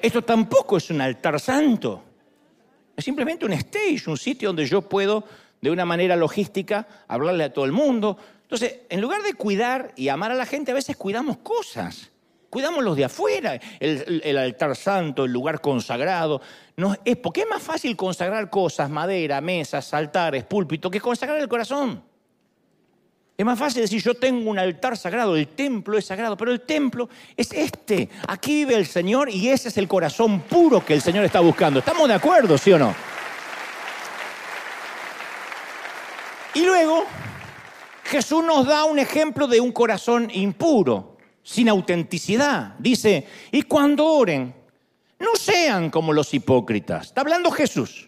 [0.00, 2.04] Esto tampoco es un altar santo.
[2.98, 5.22] Es simplemente un stage, un sitio donde yo puedo,
[5.60, 8.18] de una manera logística, hablarle a todo el mundo.
[8.42, 12.10] Entonces, en lugar de cuidar y amar a la gente, a veces cuidamos cosas.
[12.50, 16.42] Cuidamos los de afuera, el, altar santo, el lugar consagrado.
[16.76, 21.48] No, es porque es más fácil consagrar cosas, madera, mesas, altares, púlpito, que consagrar el
[21.48, 22.02] corazón.
[23.38, 26.62] Es más fácil decir, yo tengo un altar sagrado, el templo es sagrado, pero el
[26.62, 28.08] templo es este.
[28.26, 31.78] Aquí vive el Señor y ese es el corazón puro que el Señor está buscando.
[31.78, 32.92] ¿Estamos de acuerdo, sí o no?
[36.54, 37.04] Y luego,
[38.06, 42.74] Jesús nos da un ejemplo de un corazón impuro sin autenticidad.
[42.80, 44.52] Dice, y cuando oren,
[45.20, 47.06] no sean como los hipócritas.
[47.06, 48.07] Está hablando Jesús.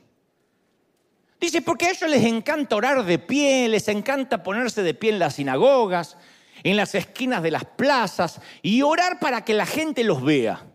[1.41, 5.19] Dice, porque a ellos les encanta orar de pie, les encanta ponerse de pie en
[5.19, 6.19] las sinagogas,
[6.63, 10.67] en las esquinas de las plazas y orar para que la gente los vea.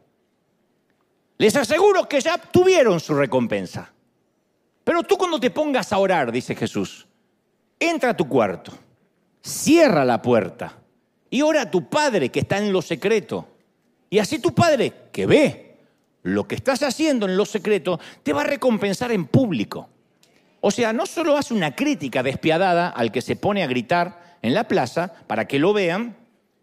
[1.37, 3.91] Les aseguro que ya tuvieron su recompensa.
[4.83, 7.07] Pero tú cuando te pongas a orar, dice Jesús,
[7.79, 8.71] entra a tu cuarto,
[9.41, 10.77] cierra la puerta
[11.29, 13.47] y ora a tu Padre que está en lo secreto.
[14.09, 15.77] Y así tu Padre, que ve
[16.23, 19.89] lo que estás haciendo en lo secreto, te va a recompensar en público.
[20.67, 24.55] O sea, no solo hace una crítica despiadada al que se pone a gritar en
[24.55, 26.17] la plaza para que lo vean,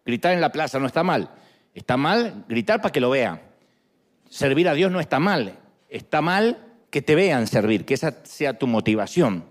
[0.05, 1.29] gritar en la plaza no está mal,
[1.73, 3.41] está mal gritar para que lo vean.
[4.29, 8.59] Servir a Dios no está mal, está mal que te vean servir, que esa sea
[8.59, 9.45] tu motivación.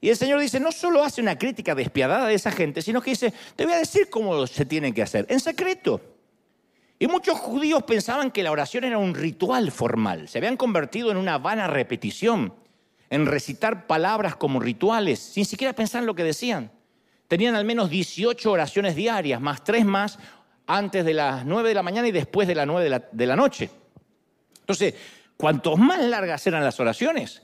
[0.00, 3.10] Y el Señor dice, no solo hace una crítica despiadada de esa gente, sino que
[3.10, 6.00] dice, te voy a decir cómo se tiene que hacer, en secreto.
[6.98, 11.18] Y muchos judíos pensaban que la oración era un ritual formal, se habían convertido en
[11.18, 12.52] una vana repetición,
[13.12, 16.72] en recitar palabras como rituales, sin siquiera pensar en lo que decían.
[17.28, 20.18] Tenían al menos 18 oraciones diarias, más tres más
[20.66, 23.26] antes de las 9 de la mañana y después de las 9 de la, de
[23.26, 23.68] la noche.
[24.60, 24.94] Entonces,
[25.36, 27.42] cuantos más largas eran las oraciones,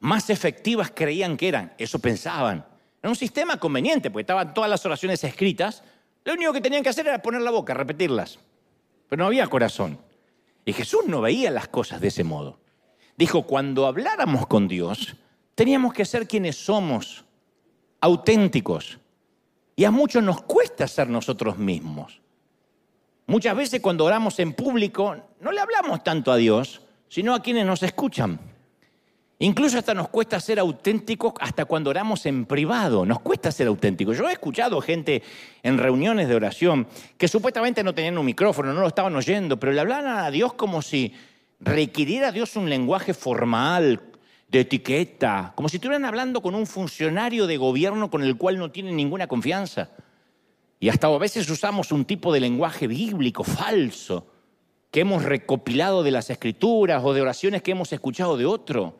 [0.00, 1.72] más efectivas creían que eran.
[1.78, 2.66] Eso pensaban.
[3.00, 5.84] Era un sistema conveniente, porque estaban todas las oraciones escritas.
[6.24, 8.40] Lo único que tenían que hacer era poner la boca, repetirlas.
[9.08, 10.00] Pero no había corazón.
[10.64, 12.58] Y Jesús no veía las cosas de ese modo.
[13.16, 15.16] Dijo, cuando habláramos con Dios,
[15.54, 17.24] teníamos que ser quienes somos,
[18.00, 18.98] auténticos.
[19.74, 22.20] Y a muchos nos cuesta ser nosotros mismos.
[23.26, 27.66] Muchas veces cuando oramos en público, no le hablamos tanto a Dios, sino a quienes
[27.66, 28.38] nos escuchan.
[29.38, 33.04] Incluso hasta nos cuesta ser auténticos hasta cuando oramos en privado.
[33.04, 34.16] Nos cuesta ser auténticos.
[34.16, 35.22] Yo he escuchado gente
[35.62, 36.86] en reuniones de oración
[37.18, 40.54] que supuestamente no tenían un micrófono, no lo estaban oyendo, pero le hablaban a Dios
[40.54, 41.12] como si
[41.60, 44.00] requiriera a Dios un lenguaje formal,
[44.48, 48.70] de etiqueta, como si estuvieran hablando con un funcionario de gobierno con el cual no
[48.70, 49.90] tienen ninguna confianza.
[50.78, 54.26] Y hasta a veces usamos un tipo de lenguaje bíblico falso
[54.90, 58.96] que hemos recopilado de las escrituras o de oraciones que hemos escuchado de otro.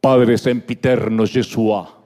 [0.00, 2.00] Padre sempiterno Yeshua.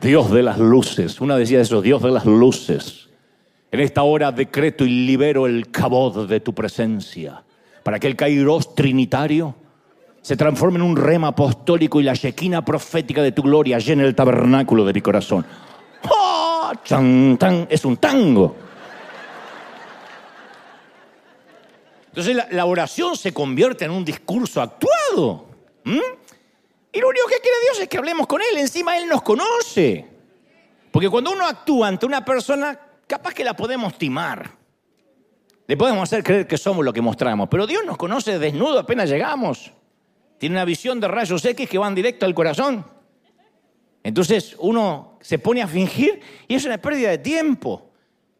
[0.00, 1.20] Dios de las luces.
[1.20, 3.09] Una decía eso, Dios de las luces.
[3.72, 7.44] En esta hora decreto y libero el cabod de tu presencia
[7.82, 9.54] para que el kairos trinitario
[10.22, 14.14] se transforme en un rema apostólico y la shequina profética de tu gloria llene el
[14.14, 15.46] tabernáculo de mi corazón.
[16.08, 16.72] ¡Oh!
[17.68, 18.56] Es un tango.
[22.08, 25.46] Entonces la oración se convierte en un discurso actuado.
[25.84, 28.58] Y lo único que quiere Dios es que hablemos con Él.
[28.58, 30.06] Encima Él nos conoce.
[30.90, 32.78] Porque cuando uno actúa ante una persona,
[33.10, 34.52] capaz que la podemos timar.
[35.66, 37.48] Le podemos hacer creer que somos lo que mostramos.
[37.50, 39.72] Pero Dios nos conoce desnudo apenas llegamos.
[40.38, 42.86] Tiene una visión de rayos X que van directo al corazón.
[44.04, 47.90] Entonces uno se pone a fingir y es una pérdida de tiempo.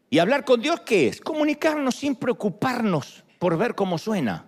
[0.08, 1.20] Y hablar con Dios, ¿qué es?
[1.20, 4.46] Comunicarnos sin preocuparnos por ver cómo suena.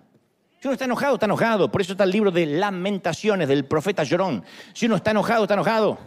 [0.61, 1.69] Si uno está enojado, está enojado.
[1.69, 4.45] Por eso está el libro de lamentaciones del profeta Llorón.
[4.73, 5.97] Si uno está enojado, está enojado.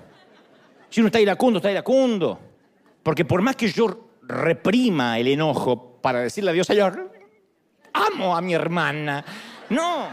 [0.89, 2.41] Si uno está iracundo, está iracundo.
[3.03, 7.12] Porque por más que yo reprima el enojo para decirle a Dios, Señor,
[7.93, 9.24] amo a mi hermana.
[9.70, 10.09] No,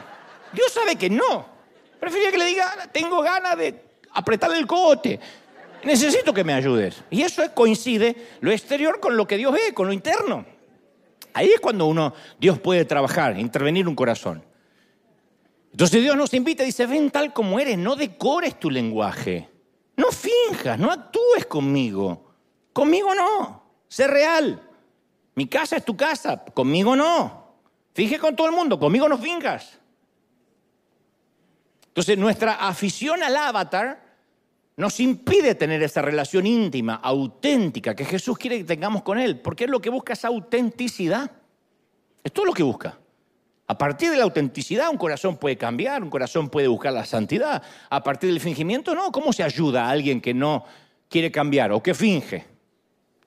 [0.52, 1.54] Dios sabe que no.
[2.00, 5.20] Prefería que le diga, tengo ganas de apretarle el cote.
[5.84, 7.04] Necesito que me ayudes.
[7.10, 10.46] Y eso coincide lo exterior con lo que Dios ve, con lo interno.
[11.34, 14.44] Ahí es cuando uno, Dios puede trabajar, intervenir un corazón.
[15.72, 19.50] Entonces Dios nos invita y dice, ven tal como eres, no decores tu lenguaje.
[19.98, 22.32] No finjas, no actúes conmigo.
[22.72, 23.63] Conmigo no.
[23.94, 24.60] Sé real.
[25.36, 27.60] Mi casa es tu casa, conmigo no.
[27.94, 29.78] Finge con todo el mundo, conmigo no finjas.
[31.90, 34.04] Entonces nuestra afición al avatar
[34.78, 39.66] nos impide tener esa relación íntima, auténtica, que Jesús quiere que tengamos con Él, porque
[39.66, 41.30] es lo que busca esa autenticidad.
[42.24, 42.98] Es todo lo que busca.
[43.68, 47.62] A partir de la autenticidad un corazón puede cambiar, un corazón puede buscar la santidad.
[47.92, 49.12] A partir del fingimiento, no.
[49.12, 50.66] ¿Cómo se ayuda a alguien que no
[51.08, 52.53] quiere cambiar o que finge?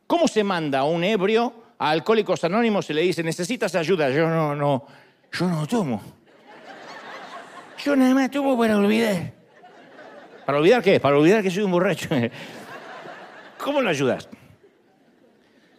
[0.07, 4.11] ¿Cómo se manda a un ebrio a Alcohólicos Anónimos y le dice, necesitas ayuda?
[4.11, 4.87] Yo no, no,
[5.33, 6.03] yo no tomo.
[7.85, 9.33] Yo nada más tomo para olvidar.
[10.45, 11.01] ¿Para olvidar qué?
[11.01, 12.09] Para olvidar que soy un borracho.
[13.59, 14.29] ¿Cómo lo ayudas?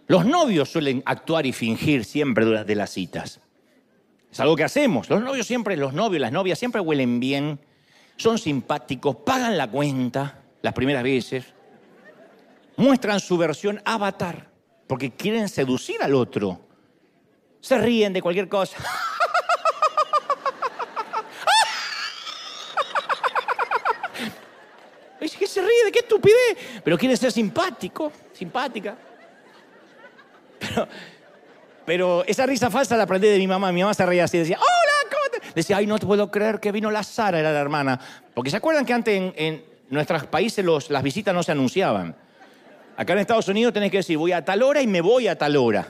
[0.07, 3.39] Los novios suelen actuar y fingir siempre durante las citas.
[4.31, 5.09] Es algo que hacemos.
[5.09, 7.59] Los novios siempre, los novios, las novias siempre huelen bien,
[8.17, 11.45] son simpáticos, pagan la cuenta las primeras veces,
[12.77, 14.49] muestran su versión avatar,
[14.87, 16.61] porque quieren seducir al otro.
[17.59, 18.77] Se ríen de cualquier cosa.
[25.19, 28.95] Es que se ríe de qué estupidez, pero quiere ser simpático, simpática.
[30.59, 30.87] Pero,
[31.85, 33.71] pero esa risa falsa la aprendí de mi mamá.
[33.71, 35.53] Mi mamá se reía así, decía, hola, ¿cómo te...?
[35.55, 37.99] Decía, ay, no te puedo creer que vino la Sara, era la hermana.
[38.33, 42.15] Porque se acuerdan que antes en, nuestros países las visitas no se anunciaban.
[42.97, 45.37] Acá en Estados Unidos tenés que decir, voy a tal hora y me voy a
[45.37, 45.87] tal hora.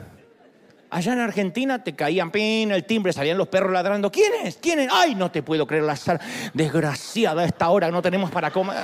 [0.90, 4.12] Allá en Argentina te caían pin, el timbre, salían los perros ladrando.
[4.12, 4.56] ¿Quién es?
[4.56, 4.86] ¿Quién?
[4.92, 6.20] Ay, no te puedo creer la Sara.
[6.52, 8.76] Desgraciada, a esta hora no tenemos para comer.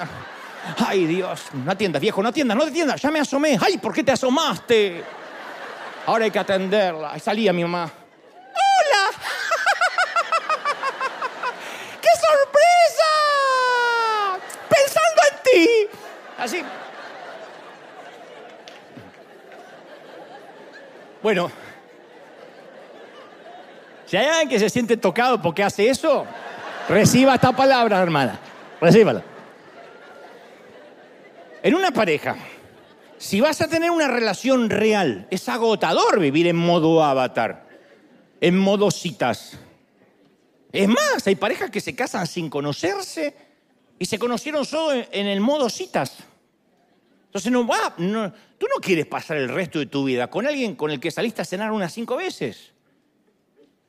[0.87, 3.59] Ay, Dios, no atiendas, viejo, no atiendas, no atiendas, ya me asomé.
[3.61, 5.05] Ay, ¿por qué te asomaste?
[6.07, 7.19] Ahora hay que atenderla.
[7.19, 7.85] Salía mi mamá.
[7.85, 9.11] ¡Hola!
[12.01, 13.11] ¡Qué sorpresa!
[14.71, 15.69] Pensando en ti.
[16.39, 16.65] Así.
[21.25, 21.51] Bueno,
[24.05, 26.27] si hay alguien que se siente tocado porque hace eso,
[26.87, 28.39] reciba esta palabra, hermana.
[28.79, 29.23] Recíbala.
[31.63, 32.37] En una pareja,
[33.17, 37.69] si vas a tener una relación real, es agotador vivir en modo avatar,
[38.43, 39.57] en modo citas.
[40.73, 43.35] Es más, hay parejas que se casan sin conocerse
[43.99, 46.19] y se conocieron solo en el modo citas.
[47.35, 50.93] Entonces no va, tú no quieres pasar el resto de tu vida con alguien con
[50.93, 52.73] el que saliste a cenar unas cinco veces.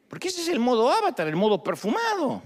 [0.07, 2.41] Porque ese es el modo avatar, el modo perfumado.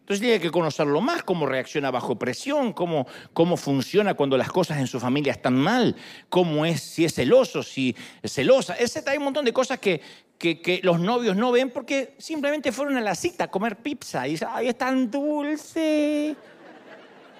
[0.00, 4.76] Entonces tiene que conocerlo más, cómo reacciona bajo presión, cómo, cómo funciona cuando las cosas
[4.76, 5.96] en su familia están mal,
[6.28, 8.74] cómo es, si es celoso, si es celosa.
[8.74, 10.02] Ese hay un montón de cosas que,
[10.38, 14.32] que, los novios no ven porque simplemente fueron a la cita a comer pizza y
[14.32, 16.36] dicen, ay, es tan dulce.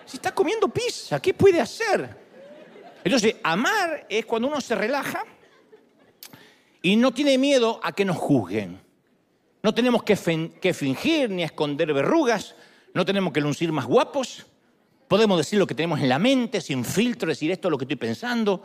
[0.07, 2.28] Si está comiendo pizza, ¿qué puede hacer?
[3.05, 5.25] Entonces, amar es cuando uno se relaja
[6.83, 8.81] y no tiene miedo a que nos juzguen.
[9.63, 12.55] No tenemos que, fingir ni esconder verrugas,
[12.95, 14.47] no tenemos que lucir más guapos,
[15.09, 17.85] podemos decir lo que tenemos en la mente, sin filtro, decir esto es lo que
[17.85, 18.63] estoy pensando.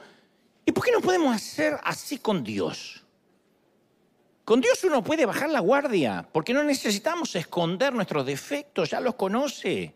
[0.65, 3.03] ¿Y por qué no podemos hacer así con Dios?
[4.45, 9.15] Con Dios uno puede bajar la guardia, porque no necesitamos esconder nuestros defectos, ya los
[9.15, 9.95] conoce.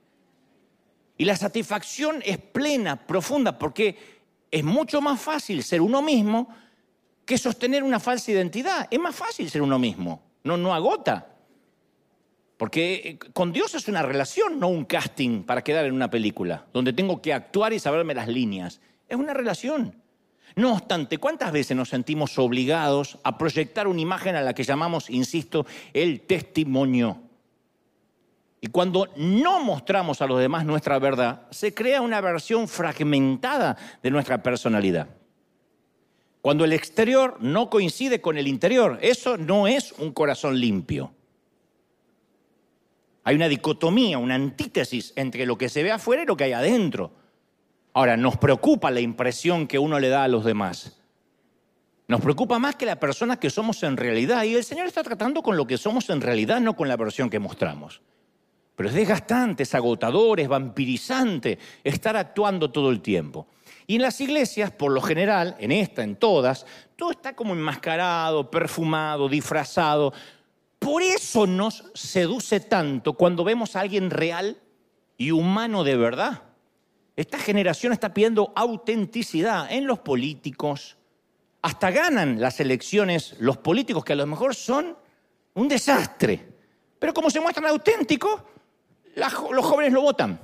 [1.17, 4.16] Y la satisfacción es plena, profunda, porque
[4.52, 6.48] es mucho más fácil ser uno mismo
[7.26, 8.88] que sostener una falsa identidad.
[8.89, 11.28] Es más fácil ser uno mismo no, no agota.
[12.56, 16.66] Porque eh, con Dios es una relación, no un casting para quedar en una película,
[16.74, 18.82] donde tengo que actuar y saberme las líneas.
[19.08, 20.02] Es una relación.
[20.56, 25.10] No obstante, ¿cuántas veces nos sentimos obligados a proyectar una imagen a la que llamamos,
[25.10, 27.22] insisto, el testimonio?
[28.60, 34.12] Y cuando no mostramos a los demás nuestra verdad, se crea una versión fragmentada de
[34.12, 35.08] nuestra personalidad.
[36.41, 41.12] Cuando el exterior no coincide con el interior, eso no es un corazón limpio.
[43.24, 46.53] Hay una dicotomía, una antítesis entre lo que se ve afuera y lo que hay
[46.53, 47.12] adentro.
[47.93, 50.97] Ahora, nos preocupa la impresión que uno le da a los demás.
[52.08, 54.43] Nos preocupa más que la persona que somos en realidad.
[54.43, 57.30] Y el Señor está tratando con lo que somos en realidad, no con la versión
[57.30, 58.01] que mostramos.
[58.78, 63.47] Pero es desgastante, es agotador, es vampirizante estar actuando todo el tiempo.
[63.88, 66.63] Y en las iglesias, por lo general, en esta, en todas,
[66.95, 70.13] todo está como enmascarado, perfumado, disfrazado.
[70.78, 74.57] Por eso nos seduce tanto cuando vemos a alguien real
[75.17, 76.43] y humano de verdad.
[77.15, 80.97] Esta generación está pidiendo autenticidad en los políticos.
[81.63, 84.95] Hasta ganan las elecciones los políticos que a lo mejor son
[85.55, 86.47] un desastre.
[86.99, 88.39] Pero como se muestran auténticos,
[89.18, 90.39] los jóvenes lo votan.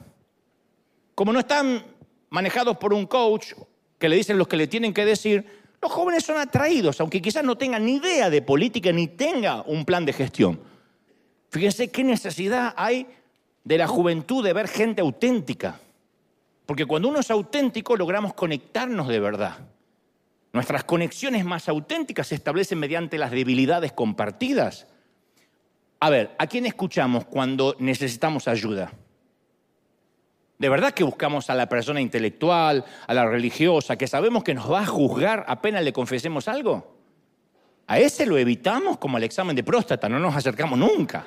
[1.15, 1.84] Como no están
[2.30, 3.53] manejados por un coach
[3.99, 5.45] que le dicen lo que le tienen que decir,
[5.82, 9.86] los jóvenes son atraídos, aunque quizás no tengan ni idea de política ni tenga un
[9.86, 10.59] plan de gestión.
[11.49, 13.07] Fíjense qué necesidad hay
[13.63, 15.80] de la juventud de ver gente auténtica.
[16.65, 19.57] Porque cuando uno es auténtico logramos conectarnos de verdad.
[20.53, 24.88] Nuestras conexiones más auténticas se establecen mediante las debilidades compartidas.
[26.04, 28.91] A ver, ¿a quién escuchamos cuando necesitamos ayuda?
[30.60, 34.70] ¿De verdad que buscamos a la persona intelectual, a la religiosa, que sabemos que nos
[34.70, 36.97] va a juzgar apenas le confesemos algo?
[37.88, 41.24] A ese lo evitamos como al examen de próstata, no nos acercamos nunca.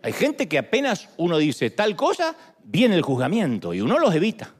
[0.00, 4.54] Hay gente que apenas uno dice tal cosa, viene el juzgamiento y uno los evita.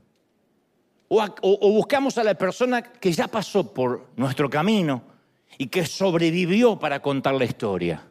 [1.07, 5.14] O, o buscamos a la persona que ya pasó por nuestro camino
[5.59, 8.03] y que sobrevivió para contar la historia.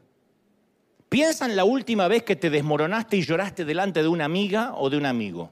[1.10, 4.89] Piensa en la última vez que te desmoronaste y lloraste delante de una amiga o
[4.89, 5.52] de un amigo.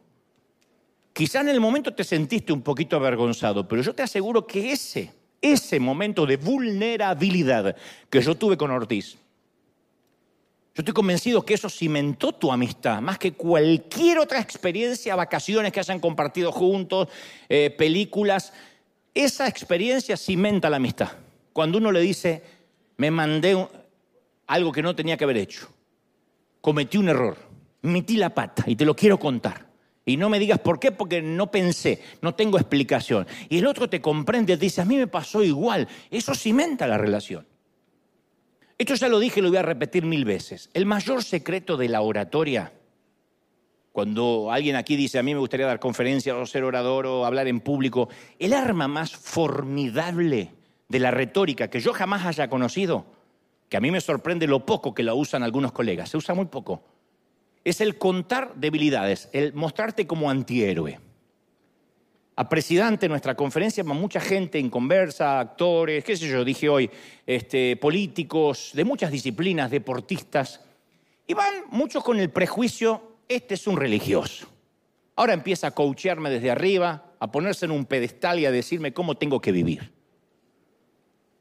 [1.13, 5.11] Quizá en el momento te sentiste un poquito avergonzado, pero yo te aseguro que ese,
[5.39, 7.75] ese momento de vulnerabilidad
[8.09, 9.17] que yo tuve con Ortiz,
[10.73, 15.81] yo estoy convencido que eso cimentó tu amistad, más que cualquier otra experiencia, vacaciones que
[15.81, 17.09] hayan compartido juntos,
[17.49, 18.53] eh, películas.
[19.13, 21.11] Esa experiencia cimenta la amistad
[21.53, 22.43] cuando uno le dice,
[22.97, 23.67] me mandé
[24.47, 25.67] algo que no tenía que haber hecho,
[26.61, 27.37] cometí un error,
[27.81, 29.71] metí la pata y te lo quiero contar.
[30.03, 33.27] Y no me digas por qué, porque no pensé, no tengo explicación.
[33.49, 35.87] Y el otro te comprende, dice, a mí me pasó igual.
[36.09, 37.45] Eso cimenta la relación.
[38.77, 40.71] Esto ya lo dije y lo voy a repetir mil veces.
[40.73, 42.73] El mayor secreto de la oratoria,
[43.91, 47.47] cuando alguien aquí dice, a mí me gustaría dar conferencias o ser orador o hablar
[47.47, 50.51] en público, el arma más formidable
[50.91, 53.05] de la retórica que yo jamás haya conocido,
[53.69, 56.45] que a mí me sorprende lo poco que la usan algunos colegas, se usa muy
[56.45, 56.83] poco,
[57.63, 60.99] es el contar debilidades, el mostrarte como antihéroe.
[62.35, 66.89] A presidente en nuestra conferencia mucha gente en conversa, actores, qué sé yo, dije hoy,
[67.25, 70.59] este, políticos de muchas disciplinas, deportistas,
[71.25, 74.47] y van muchos con el prejuicio, este es un religioso.
[75.15, 79.15] Ahora empieza a coachearme desde arriba, a ponerse en un pedestal y a decirme cómo
[79.15, 80.00] tengo que vivir.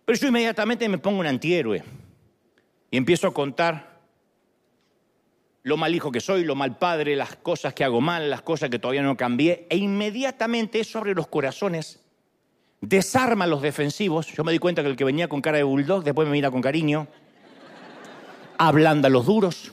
[0.04, 1.82] Pero yo inmediatamente me pongo un antihéroe
[2.90, 3.90] y empiezo a contar
[5.62, 8.70] lo mal hijo que soy, lo mal padre, las cosas que hago mal, las cosas
[8.70, 12.00] que todavía no cambié, e inmediatamente eso abre los corazones,
[12.80, 14.26] desarma los defensivos.
[14.28, 16.50] Yo me di cuenta que el que venía con cara de bulldog después me mira
[16.50, 17.08] con cariño,
[18.56, 19.72] ablanda los duros,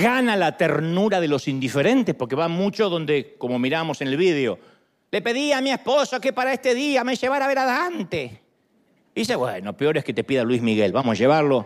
[0.00, 4.58] gana la ternura de los indiferentes, porque va mucho donde, como miramos en el vídeo,
[5.10, 8.45] le pedí a mi esposo que para este día me llevara a ver a Dante.
[9.16, 11.64] Y dice, bueno, peor es que te pida Luis Miguel, vamos a llevarlo.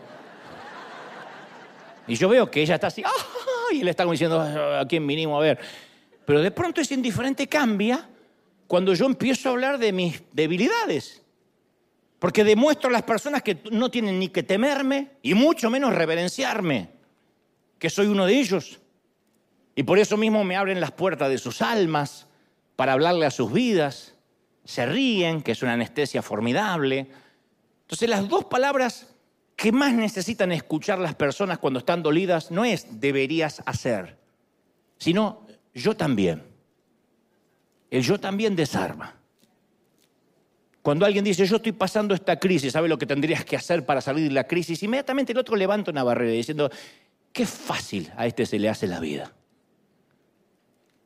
[2.06, 3.02] Y yo veo que ella está así,
[3.72, 5.58] y le está diciendo, ¿a quién vinimos a ver?
[6.24, 8.08] Pero de pronto ese indiferente cambia
[8.68, 11.22] cuando yo empiezo a hablar de mis debilidades.
[12.20, 16.90] Porque demuestro a las personas que no tienen ni que temerme y mucho menos reverenciarme,
[17.80, 18.78] que soy uno de ellos.
[19.74, 22.28] Y por eso mismo me abren las puertas de sus almas
[22.76, 24.14] para hablarle a sus vidas.
[24.64, 27.08] Se ríen, que es una anestesia formidable
[27.90, 29.08] entonces las dos palabras
[29.56, 34.16] que más necesitan escuchar las personas cuando están dolidas no es deberías hacer,
[34.96, 36.40] sino yo también.
[37.90, 39.16] El yo también desarma.
[40.82, 44.00] Cuando alguien dice, yo estoy pasando esta crisis, ¿sabe lo que tendrías que hacer para
[44.00, 44.80] salir de la crisis?
[44.84, 46.70] Inmediatamente el otro levanta una barrera diciendo,
[47.32, 49.32] qué fácil a este se le hace la vida.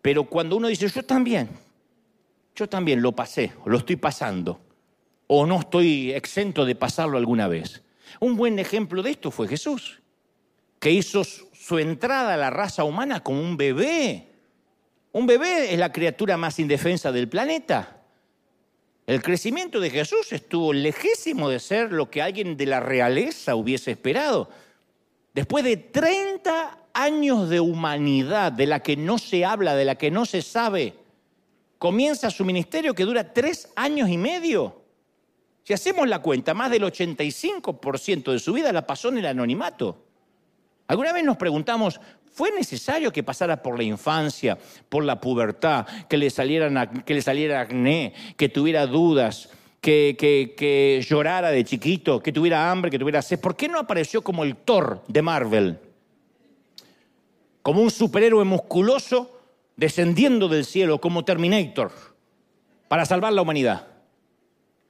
[0.03, 1.49] Pero cuando uno dice, yo también,
[2.55, 4.61] yo también lo pasé, lo estoy pasando,
[5.37, 7.83] o no estoy exento de pasarlo alguna vez.
[8.21, 10.01] Un buen ejemplo de esto fue Jesús,
[10.79, 14.29] que hizo su entrada a la raza humana como un bebé.
[15.11, 18.01] Un bebé es la criatura más indefensa del planeta.
[19.09, 23.91] El crecimiento de Jesús estuvo lejísimo de ser lo que alguien de la realeza hubiese
[23.91, 24.49] esperado.
[25.35, 30.13] Después de 30 años de humanidad de la que no se habla, de la que
[30.13, 30.95] no se sabe,
[31.79, 34.84] comienza su ministerio que dura tres años y medio.
[35.65, 40.05] Si hacemos la cuenta, más del 85% de su vida la pasó en el anonimato.
[40.87, 41.99] ¿Alguna vez nos preguntamos,
[42.31, 44.59] ¿fue necesario que pasara por la infancia,
[44.91, 46.31] por la pubertad, que le,
[47.07, 49.49] que le saliera acné, que tuviera dudas,
[49.81, 53.41] que, que, llorara de chiquito, que tuviera hambre, que tuviera sed?
[53.41, 55.79] ¿Por qué no apareció como el Thor de Marvel?
[57.63, 59.41] Como un superhéroe musculoso
[59.77, 61.91] descendiendo del cielo, como Terminator,
[62.87, 63.94] para salvar la humanidad.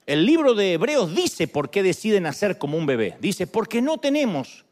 [0.07, 3.17] El libro de Hebreos dice por qué deciden hacer como un bebé.
[3.21, 4.65] Dice, porque no tenemos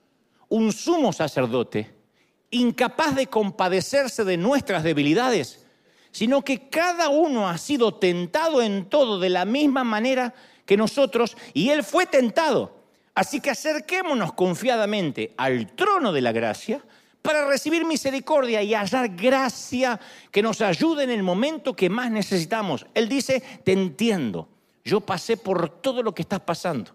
[0.48, 2.02] un sumo sacerdote
[2.50, 5.64] incapaz de compadecerse de nuestras debilidades,
[6.10, 10.34] sino que cada uno ha sido tentado en todo de la misma manera
[10.66, 12.82] que nosotros y él fue tentado.
[13.14, 16.82] Así que acerquémonos confiadamente al trono de la gracia
[17.22, 19.98] para recibir misericordia y hallar gracia
[20.30, 22.86] que nos ayude en el momento que más necesitamos.
[22.94, 24.48] Él dice, te entiendo,
[24.84, 26.92] yo pasé por todo lo que estás pasando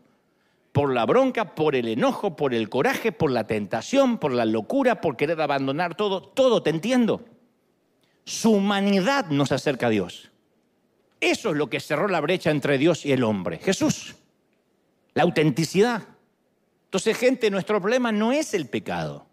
[0.78, 5.02] por la bronca, por el enojo, por el coraje, por la tentación, por la locura,
[5.02, 7.26] por querer abandonar todo, todo te entiendo.
[8.26, 10.30] Su humanidad nos acerca a Dios.
[11.20, 13.58] Eso es lo que cerró la brecha entre Dios y el hombre.
[13.58, 14.18] Jesús,
[15.16, 16.04] la autenticidad.
[16.86, 19.26] Entonces, gente, nuestro problema no es el pecado.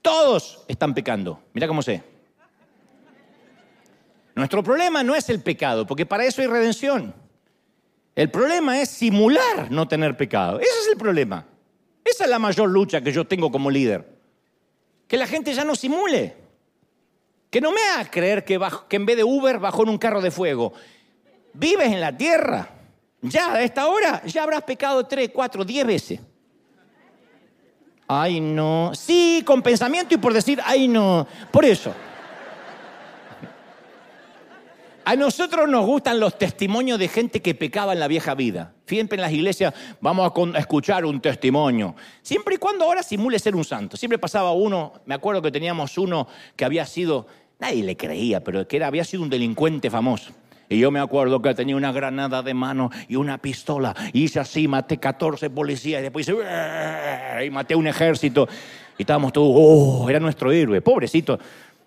[0.00, 1.42] Todos están pecando.
[1.52, 2.02] Mira cómo sé.
[4.34, 7.23] Nuestro problema no es el pecado, porque para eso hay redención.
[8.14, 10.60] El problema es simular no tener pecado.
[10.60, 11.44] Ese es el problema.
[12.04, 14.18] Esa es la mayor lucha que yo tengo como líder.
[15.08, 16.36] Que la gente ya no simule.
[17.50, 20.20] Que no me haga creer que, que en vez de Uber bajó en un carro
[20.20, 20.72] de fuego.
[21.54, 22.68] Vives en la tierra.
[23.22, 26.20] Ya a esta hora ya habrás pecado tres, cuatro, diez veces.
[28.06, 28.92] Ay, no.
[28.94, 31.26] Sí, con pensamiento y por decir, ay, no.
[31.50, 31.92] Por eso.
[35.06, 38.72] A nosotros nos gustan los testimonios de gente que pecaba en la vieja vida.
[38.86, 41.94] Siempre en las iglesias vamos a escuchar un testimonio.
[42.22, 43.98] Siempre y cuando ahora simule ser un santo.
[43.98, 46.26] Siempre pasaba uno, me acuerdo que teníamos uno
[46.56, 47.26] que había sido,
[47.58, 50.32] nadie le creía, pero que era, había sido un delincuente famoso.
[50.70, 53.94] Y yo me acuerdo que tenía una granada de mano y una pistola.
[54.14, 58.48] Y hice así, maté 14 policías y después hice, y maté un ejército.
[58.96, 60.80] Y estábamos todos, oh, era nuestro héroe.
[60.80, 61.38] Pobrecito,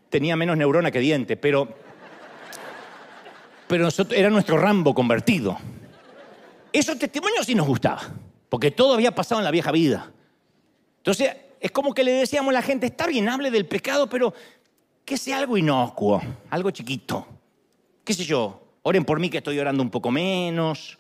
[0.10, 1.87] tenía menos neurona que diente, pero
[3.68, 5.58] pero nosotros, era nuestro Rambo convertido.
[6.72, 8.02] Esos testimonios sí nos gustaba,
[8.50, 10.12] porque todo había pasado en la vieja vida.
[10.98, 14.34] Entonces, es como que le decíamos a la gente, está bien, hable del pecado, pero
[15.04, 17.26] que sea algo inocuo, algo chiquito.
[18.04, 18.62] ¿Qué sé yo?
[18.84, 20.98] Oren por mí que estoy orando un poco menos,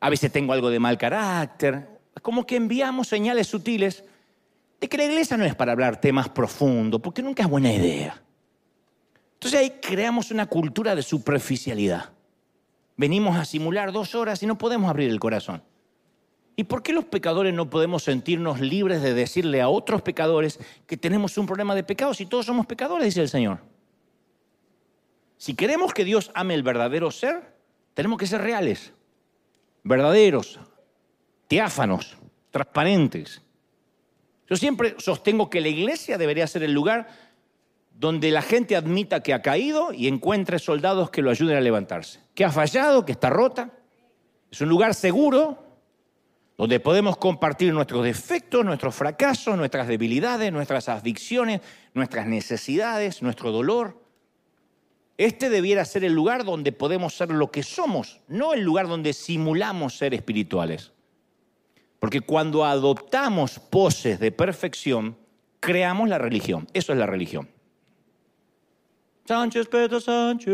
[0.00, 1.88] a veces tengo algo de mal carácter.
[2.22, 4.04] Como que enviamos señales sutiles
[4.80, 8.20] de que la iglesia no es para hablar temas profundos, porque nunca es buena idea.
[9.44, 12.14] Entonces ahí creamos una cultura de superficialidad.
[12.96, 15.62] Venimos a simular dos horas y no podemos abrir el corazón.
[16.56, 20.96] ¿Y por qué los pecadores no podemos sentirnos libres de decirle a otros pecadores que
[20.96, 23.58] tenemos un problema de pecado si todos somos pecadores, dice el Señor?
[25.36, 27.54] Si queremos que Dios ame el verdadero ser,
[27.92, 28.94] tenemos que ser reales,
[29.82, 30.58] verdaderos,
[31.48, 32.16] teáfanos,
[32.50, 33.42] transparentes.
[34.48, 37.08] Yo siempre sostengo que la iglesia debería ser el lugar
[37.94, 42.20] donde la gente admita que ha caído y encuentre soldados que lo ayuden a levantarse.
[42.34, 43.70] Que ha fallado, que está rota.
[44.50, 45.64] Es un lugar seguro
[46.56, 51.60] donde podemos compartir nuestros defectos, nuestros fracasos, nuestras debilidades, nuestras adicciones,
[51.94, 54.02] nuestras necesidades, nuestro dolor.
[55.16, 59.12] Este debiera ser el lugar donde podemos ser lo que somos, no el lugar donde
[59.12, 60.92] simulamos ser espirituales.
[62.00, 65.16] Porque cuando adoptamos poses de perfección,
[65.60, 66.68] creamos la religión.
[66.74, 67.53] Eso es la religión.
[69.26, 70.52] Sánchez, Pedro Sánchez.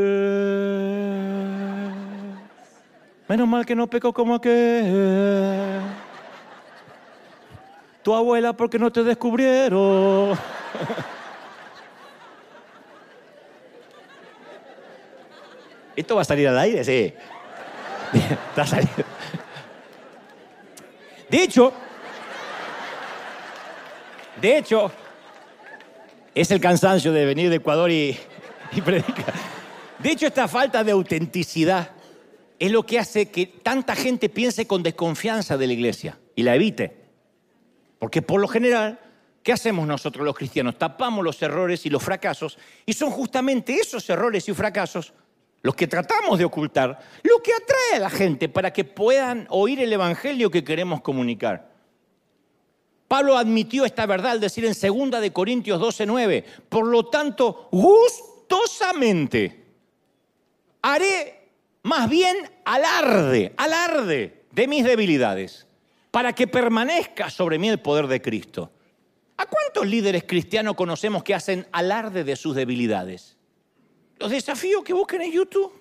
[3.26, 5.80] Menos mal que no pecó como aquel.
[8.04, 10.38] Tu abuela porque no te descubrieron.
[15.96, 16.84] ¿Esto va a salir al aire?
[16.84, 17.12] Sí.
[18.50, 19.04] Está saliendo.
[21.28, 21.72] De hecho,
[24.40, 24.92] de hecho,
[26.34, 28.18] es el cansancio de venir de Ecuador y,
[28.76, 29.32] y predica.
[29.98, 31.90] De hecho, esta falta de autenticidad
[32.58, 36.54] es lo que hace que tanta gente piense con desconfianza de la iglesia y la
[36.54, 36.96] evite.
[37.98, 38.98] Porque por lo general
[39.42, 40.76] ¿Qué hacemos nosotros los cristianos?
[40.76, 45.14] Tapamos los errores y los fracasos y son justamente esos errores y fracasos
[45.62, 49.80] los que tratamos de ocultar, lo que atrae a la gente para que puedan oír
[49.80, 51.70] el Evangelio que queremos comunicar.
[53.08, 57.68] Pablo admitió esta verdad al decir en 2 de Corintios 12:9, por lo tanto,
[58.50, 59.64] gustosamente
[60.82, 61.50] haré
[61.82, 65.66] más bien alarde, alarde de mis debilidades,
[66.10, 68.72] para que permanezca sobre mí el poder de Cristo.
[69.36, 73.36] ¿A cuántos líderes cristianos conocemos que hacen alarde de sus debilidades?
[74.18, 75.72] Los desafíos que busquen en YouTube.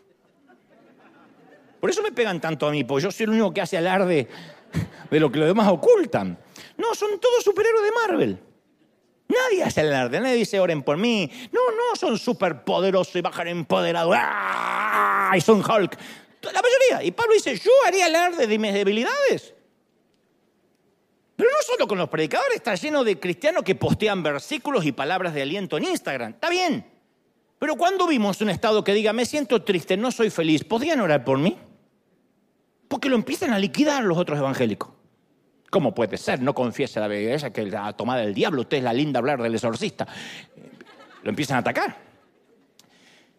[1.82, 4.28] Por eso me pegan tanto a mí, porque yo soy el único que hace alarde
[5.09, 6.38] de lo que los demás ocultan.
[6.78, 8.49] No, son todos superhéroes de Marvel.
[9.30, 11.30] Nadie hace alarde, nadie dice oren por mí.
[11.51, 14.15] No, no, son superpoderosos y bajan empoderados.
[14.17, 15.32] ¡Ah!
[15.38, 15.97] Y son Hulk.
[16.41, 17.03] La mayoría.
[17.07, 19.53] Y Pablo dice, yo haría alarde de mis debilidades.
[21.36, 25.34] Pero no solo con los predicadores, está lleno de cristianos que postean versículos y palabras
[25.34, 26.32] de aliento en Instagram.
[26.32, 26.86] Está bien.
[27.59, 31.23] Pero cuando vimos un estado que diga, me siento triste, no soy feliz, ¿podrían orar
[31.23, 31.57] por mí?
[32.88, 34.99] Porque lo empiezan a liquidar los otros evangélicos.
[35.70, 36.41] ¿Cómo puede ser?
[36.41, 39.53] No confiese la belleza que la tomada del diablo, usted es la linda hablar del
[39.53, 40.07] exorcista.
[41.24, 41.95] Lo empiezan a atacar.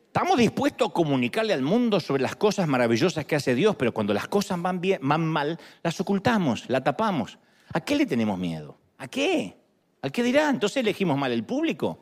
[0.07, 4.12] Estamos dispuestos a comunicarle al mundo sobre las cosas maravillosas que hace Dios, pero cuando
[4.12, 7.39] las cosas van, bien, van mal, las ocultamos, las tapamos.
[7.72, 8.76] ¿A qué le tenemos miedo?
[8.99, 9.57] ¿A qué?
[10.03, 10.51] ¿Al qué dirá?
[10.51, 11.99] Entonces elegimos mal el público.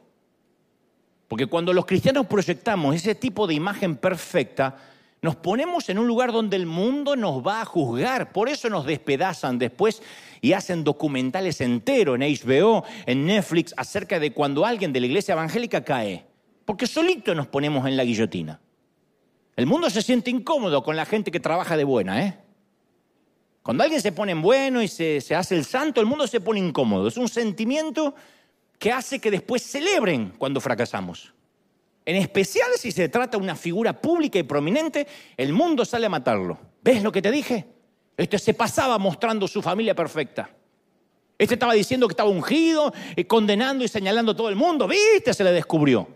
[1.28, 4.76] Porque cuando los cristianos proyectamos ese tipo de imagen perfecta,
[5.20, 8.32] nos ponemos en un lugar donde el mundo nos va a juzgar.
[8.32, 10.02] Por eso nos despedazan después
[10.40, 15.32] y hacen documentales enteros en HBO, en Netflix, acerca de cuando alguien de la iglesia
[15.32, 16.24] evangélica cae.
[16.64, 18.60] Porque solito nos ponemos en la guillotina.
[19.56, 22.38] El mundo se siente incómodo con la gente que trabaja de buena, ¿eh?
[23.68, 26.60] Cuando alguien se pone en bueno y se, hace el santo, el mundo se pone
[26.60, 27.08] incómodo.
[27.08, 28.14] Es un sentimiento
[28.78, 31.34] que hace que después celebren cuando fracasamos.
[32.08, 35.06] En especial si se trata de una figura pública y prominente,
[35.36, 36.58] el mundo sale a matarlo.
[36.82, 37.66] ¿Ves lo que te dije?
[38.16, 40.48] Este se pasaba mostrando su familia perfecta.
[41.36, 44.88] Este estaba diciendo que estaba ungido, y condenando y señalando a todo el mundo.
[44.88, 45.34] ¿Viste?
[45.34, 46.08] Se le descubrió.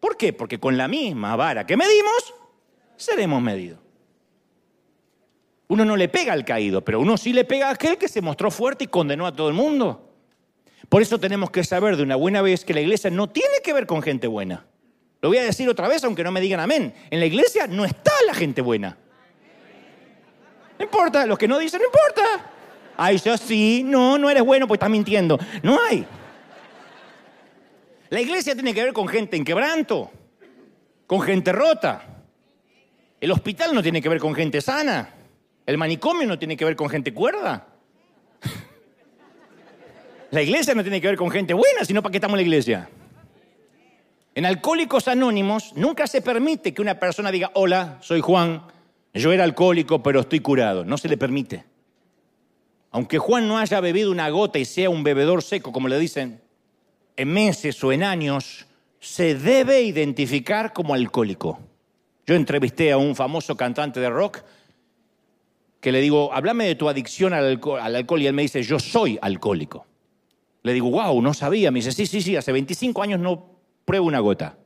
[0.00, 0.32] ¿Por qué?
[0.32, 2.34] Porque con la misma vara que medimos,
[2.96, 3.78] seremos medidos.
[5.68, 8.20] Uno no le pega al caído, pero uno sí le pega a aquel que se
[8.20, 10.10] mostró fuerte y condenó a todo el mundo.
[10.88, 13.72] Por eso tenemos que saber de una buena vez que la iglesia no tiene que
[13.72, 14.66] ver con gente buena.
[15.26, 16.94] Lo voy a decir otra vez, aunque no me digan amén.
[17.10, 18.96] En la iglesia no está la gente buena.
[20.78, 22.48] No importa, los que no dicen, no importa.
[22.96, 25.36] Ay, yo sí, no, no eres bueno, pues estás mintiendo.
[25.64, 26.06] No hay.
[28.08, 30.12] La iglesia tiene que ver con gente en quebranto,
[31.08, 32.04] con gente rota.
[33.20, 35.12] El hospital no tiene que ver con gente sana.
[35.66, 37.66] El manicomio no tiene que ver con gente cuerda.
[40.30, 42.48] La iglesia no tiene que ver con gente buena, sino para qué estamos en la
[42.48, 42.88] iglesia.
[44.36, 48.66] En Alcohólicos Anónimos nunca se permite que una persona diga, hola, soy Juan,
[49.14, 50.84] yo era alcohólico, pero estoy curado.
[50.84, 51.64] No se le permite.
[52.90, 56.42] Aunque Juan no haya bebido una gota y sea un bebedor seco, como le dicen,
[57.16, 58.66] en meses o en años,
[59.00, 61.58] se debe identificar como alcohólico.
[62.26, 64.42] Yo entrevisté a un famoso cantante de rock
[65.80, 69.18] que le digo, háblame de tu adicción al alcohol, y él me dice, yo soy
[69.22, 69.86] alcohólico.
[70.62, 71.70] Le digo, wow, no sabía.
[71.70, 73.55] Me dice, sí, sí, sí, hace 25 años no
[73.86, 74.58] pruebo una gota.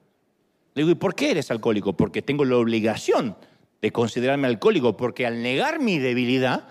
[0.74, 1.92] Le digo, ¿y por qué eres alcohólico?
[1.92, 3.36] Porque tengo la obligación
[3.80, 6.66] de considerarme alcohólico, porque al negar mi debilidad,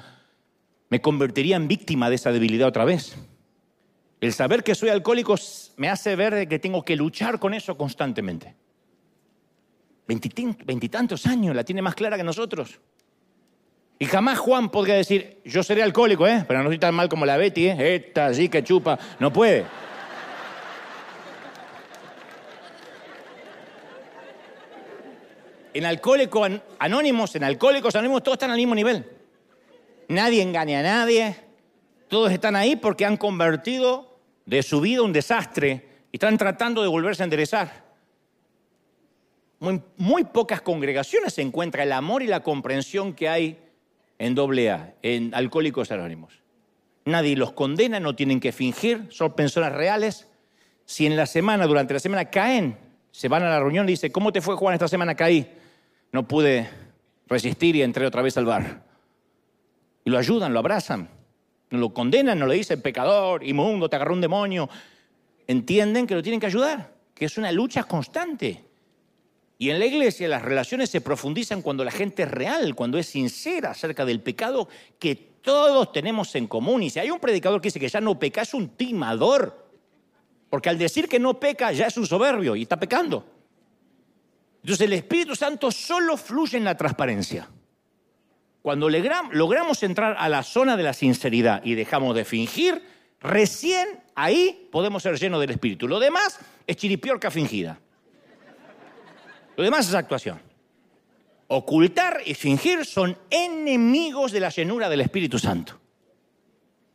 [0.89, 3.15] me convertiría en víctima de esa debilidad otra vez.
[4.19, 5.35] El saber que soy alcohólico
[5.77, 8.55] me hace ver que tengo que luchar con eso constantemente.
[10.05, 12.79] Veintitantos años, la tiene más clara que nosotros.
[13.99, 16.45] Y jamás Juan podría decir, yo seré alcohólico, ¿eh?
[16.47, 17.95] Pero no soy tan mal como la Betty, ¿eh?
[17.95, 18.97] Esta así que chupa.
[19.19, 19.65] No puede.
[25.79, 29.05] En Alcohólicos Anónimos, en Alcohólicos Anónimos, todos están al mismo nivel.
[30.09, 31.37] Nadie engaña a nadie.
[32.09, 36.89] Todos están ahí porque han convertido de su vida un desastre y están tratando de
[36.89, 37.85] volverse a enderezar.
[39.95, 43.57] Muy, pocas congregaciones se encuentra el amor y la comprensión que hay
[44.17, 46.41] en doble A, en Alcohólicos Anónimos.
[47.05, 50.27] Nadie los condena, no tienen que fingir, son personas reales.
[50.83, 52.77] Si en la semana, durante la semana caen,
[53.11, 55.15] se van a la reunión y dicen, ¿cómo te fue Juan esta semana?
[55.15, 55.55] Caí.
[56.11, 56.69] No pude
[57.27, 58.83] resistir y entré otra vez al bar.
[60.03, 61.09] Y lo ayudan, lo abrazan.
[61.69, 64.69] No lo condenan, no le dicen pecador, inmundo, te agarró un demonio.
[65.45, 68.65] Entienden que lo tienen que ayudar, que es una lucha constante.
[69.59, 73.07] Y en la iglesia las relaciones se profundizan cuando la gente es real, cuando es
[73.07, 76.81] sincera acerca del pecado que todos tenemos en común.
[76.81, 79.67] Y si hay un predicador que dice que ya no peca, es un timador.
[80.49, 83.25] Porque al decir que no peca ya es un soberbio y está pecando.
[84.61, 87.49] Entonces el Espíritu Santo solo fluye en la transparencia.
[88.61, 92.83] Cuando logramos entrar a la zona de la sinceridad y dejamos de fingir,
[93.21, 95.87] recién ahí podemos ser llenos del Espíritu.
[95.87, 97.79] Lo demás es chiripiorca fingida.
[99.55, 100.41] Lo demás es actuación.
[101.47, 105.79] Ocultar y fingir son enemigos de la llenura del Espíritu Santo.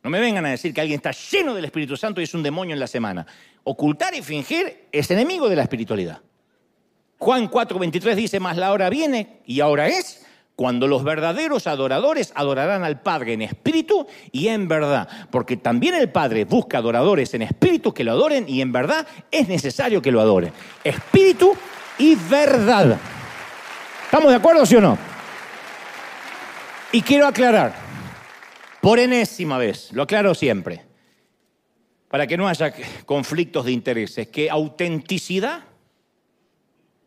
[0.03, 2.43] No me vengan a decir que alguien está lleno del Espíritu Santo y es un
[2.43, 3.25] demonio en la semana.
[3.63, 6.21] Ocultar y fingir es enemigo de la espiritualidad.
[7.17, 12.83] Juan 4:23 dice, más la hora viene y ahora es cuando los verdaderos adoradores adorarán
[12.83, 17.93] al Padre en espíritu y en verdad, porque también el Padre busca adoradores en espíritu
[17.93, 20.53] que lo adoren y en verdad es necesario que lo adoren.
[20.83, 21.55] Espíritu
[21.97, 22.97] y verdad.
[24.05, 24.97] ¿Estamos de acuerdo, sí o no?
[26.93, 27.75] Y quiero aclarar,
[28.79, 30.85] por enésima vez, lo aclaro siempre,
[32.07, 32.73] para que no haya
[33.05, 35.63] conflictos de intereses, que autenticidad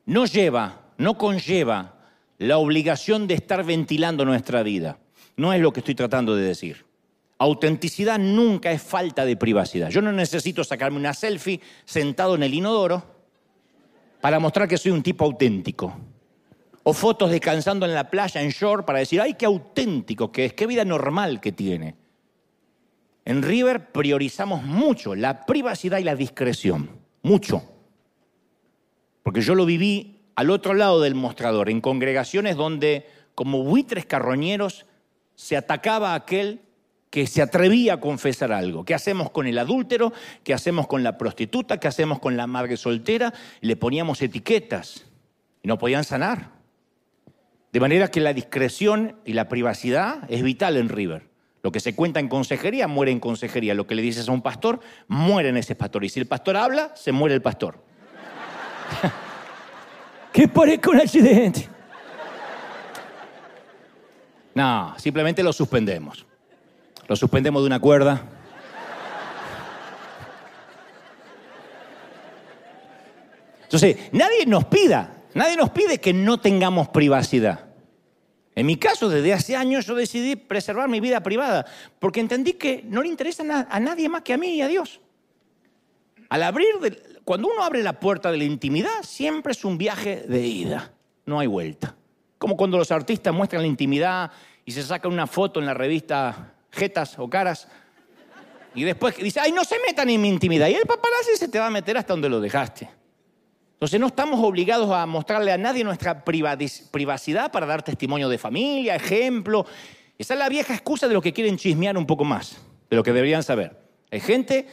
[0.08, 1.94] no lleva, no conlleva
[2.38, 4.98] la obligación de estar ventilando nuestra vida.
[5.36, 6.86] No es lo que estoy tratando de decir.
[7.36, 9.90] Autenticidad nunca es falta de privacidad.
[9.90, 13.04] Yo no necesito sacarme una selfie sentado en el inodoro
[14.22, 15.94] para mostrar que soy un tipo auténtico
[16.84, 20.54] o fotos descansando en la playa en shore para decir, ay, qué auténtico que es,
[20.54, 21.96] qué vida normal que tiene.
[23.26, 26.88] En River priorizamos mucho la privacidad y la discreción,
[27.20, 27.77] mucho.
[29.28, 33.04] Porque yo lo viví al otro lado del mostrador, en congregaciones donde
[33.34, 34.86] como buitres carroñeros
[35.34, 36.62] se atacaba a aquel
[37.10, 38.86] que se atrevía a confesar algo.
[38.86, 40.14] ¿Qué hacemos con el adúltero?
[40.44, 41.78] ¿Qué hacemos con la prostituta?
[41.78, 43.34] ¿Qué hacemos con la madre soltera?
[43.60, 45.04] Le poníamos etiquetas
[45.62, 46.52] y no podían sanar.
[47.70, 51.28] De manera que la discreción y la privacidad es vital en River.
[51.62, 53.74] Lo que se cuenta en consejería muere en consejería.
[53.74, 56.02] Lo que le dices a un pastor muere en ese pastor.
[56.02, 57.86] Y si el pastor habla, se muere el pastor.
[60.32, 61.68] ¿Qué parezca un accidente?
[64.54, 66.24] No, simplemente lo suspendemos.
[67.06, 68.22] Lo suspendemos de una cuerda.
[73.62, 77.66] Entonces, nadie nos pida Nadie nos pide que no tengamos privacidad.
[78.56, 81.64] En mi caso, desde hace años yo decidí preservar mi vida privada,
[82.00, 85.00] porque entendí que no le interesa a nadie más que a mí y a Dios.
[86.28, 86.66] Al abrir,
[87.28, 90.94] cuando uno abre la puerta de la intimidad, siempre es un viaje de ida,
[91.26, 91.94] no hay vuelta.
[92.38, 94.32] Como cuando los artistas muestran la intimidad
[94.64, 97.68] y se sacan una foto en la revista Jetas o Caras,
[98.74, 100.68] y después dice, ay, no se metan en mi intimidad.
[100.68, 102.88] Y el paparazzi se te va a meter hasta donde lo dejaste.
[103.74, 108.94] Entonces no estamos obligados a mostrarle a nadie nuestra privacidad para dar testimonio de familia,
[108.94, 109.66] ejemplo.
[110.16, 112.56] Esa es la vieja excusa de los que quieren chismear un poco más,
[112.88, 113.76] de lo que deberían saber.
[114.10, 114.66] Hay gente,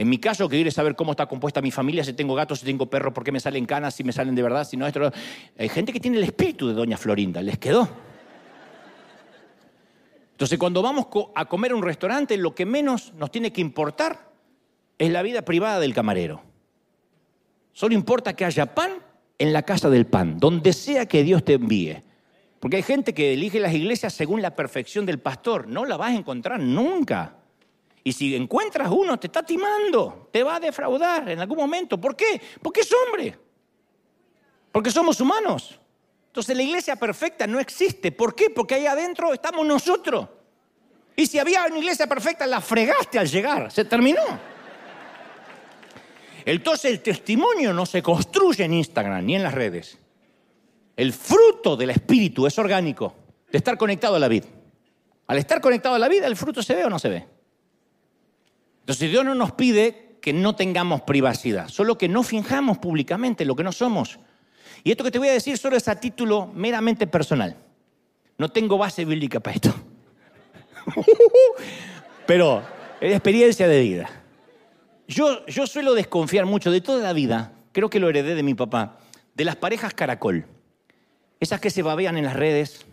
[0.00, 2.64] en mi caso, que quiere saber cómo está compuesta mi familia, si tengo gatos, si
[2.64, 5.12] tengo perros, por qué me salen canas, si me salen de verdad, si no esto.
[5.58, 7.86] Hay gente que tiene el espíritu de Doña Florinda, les quedó.
[10.30, 14.30] Entonces cuando vamos a comer a un restaurante, lo que menos nos tiene que importar
[14.96, 16.44] es la vida privada del camarero.
[17.74, 18.92] Solo importa que haya pan
[19.36, 22.00] en la casa del pan, donde sea que Dios te envíe.
[22.58, 25.68] Porque hay gente que elige las iglesias según la perfección del pastor.
[25.68, 27.39] No la vas a encontrar nunca.
[28.10, 31.96] Y si encuentras uno, te está timando, te va a defraudar en algún momento.
[31.96, 32.40] ¿Por qué?
[32.60, 33.38] Porque es hombre.
[34.72, 35.78] Porque somos humanos.
[36.26, 38.10] Entonces la iglesia perfecta no existe.
[38.10, 38.50] ¿Por qué?
[38.50, 40.26] Porque ahí adentro estamos nosotros.
[41.14, 43.70] Y si había una iglesia perfecta, la fregaste al llegar.
[43.70, 44.24] Se terminó.
[46.44, 49.98] Entonces el testimonio no se construye en Instagram ni en las redes.
[50.96, 53.14] El fruto del Espíritu es orgánico,
[53.52, 54.48] de estar conectado a la vida.
[55.28, 57.39] Al estar conectado a la vida, ¿el fruto se ve o no se ve?
[58.90, 63.54] Entonces Dios no nos pide que no tengamos privacidad, solo que no finjamos públicamente lo
[63.54, 64.18] que no somos.
[64.82, 67.56] Y esto que te voy a decir solo es a título meramente personal.
[68.36, 69.72] No tengo base bíblica para esto.
[72.26, 72.64] Pero
[73.00, 74.10] es experiencia de vida.
[75.06, 78.98] Yo, suelo desconfiar mucho de toda la vida, creo que lo heredé de mi papá,
[79.36, 80.46] de las parejas caracol.
[81.38, 82.86] Esas que se babean en las redes.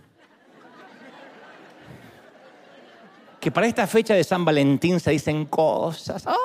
[3.47, 6.27] Que para esta fecha de San Valentín se dicen cosas.
[6.27, 6.35] ¡Ah!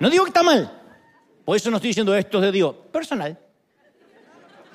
[0.00, 0.72] No digo que está mal.
[1.44, 2.74] Por eso no estoy diciendo esto de Dios.
[2.90, 3.38] Personal.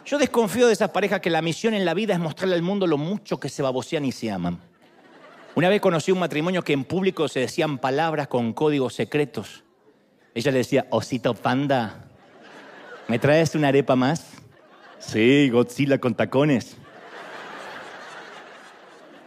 [0.06, 2.88] Yo desconfío de esas parejas que la misión en la vida es mostrarle al mundo
[2.88, 4.62] lo mucho que se babosean y se aman.
[5.56, 9.66] Una vez conocí un matrimonio que en público se decían palabras con códigos secretos.
[10.34, 12.06] Ella le decía, osito panda,
[13.10, 14.26] ¿me traes una arepa más?
[15.00, 16.78] Sí, Godzilla con tacones.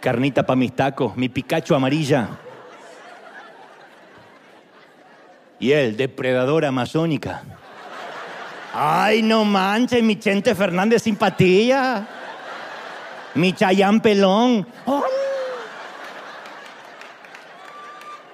[0.05, 2.29] Carnita para mis tacos, mi Pikachu amarilla.
[5.59, 7.43] Y él, depredadora amazónica.
[8.75, 12.07] Ay, no manches, mi Chente Fernández simpatía.
[13.35, 14.67] Mi Chayán Pelón.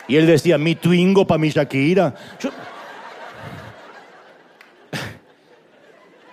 [0.08, 2.12] Y él decía, mi Twingo para mi Shakira.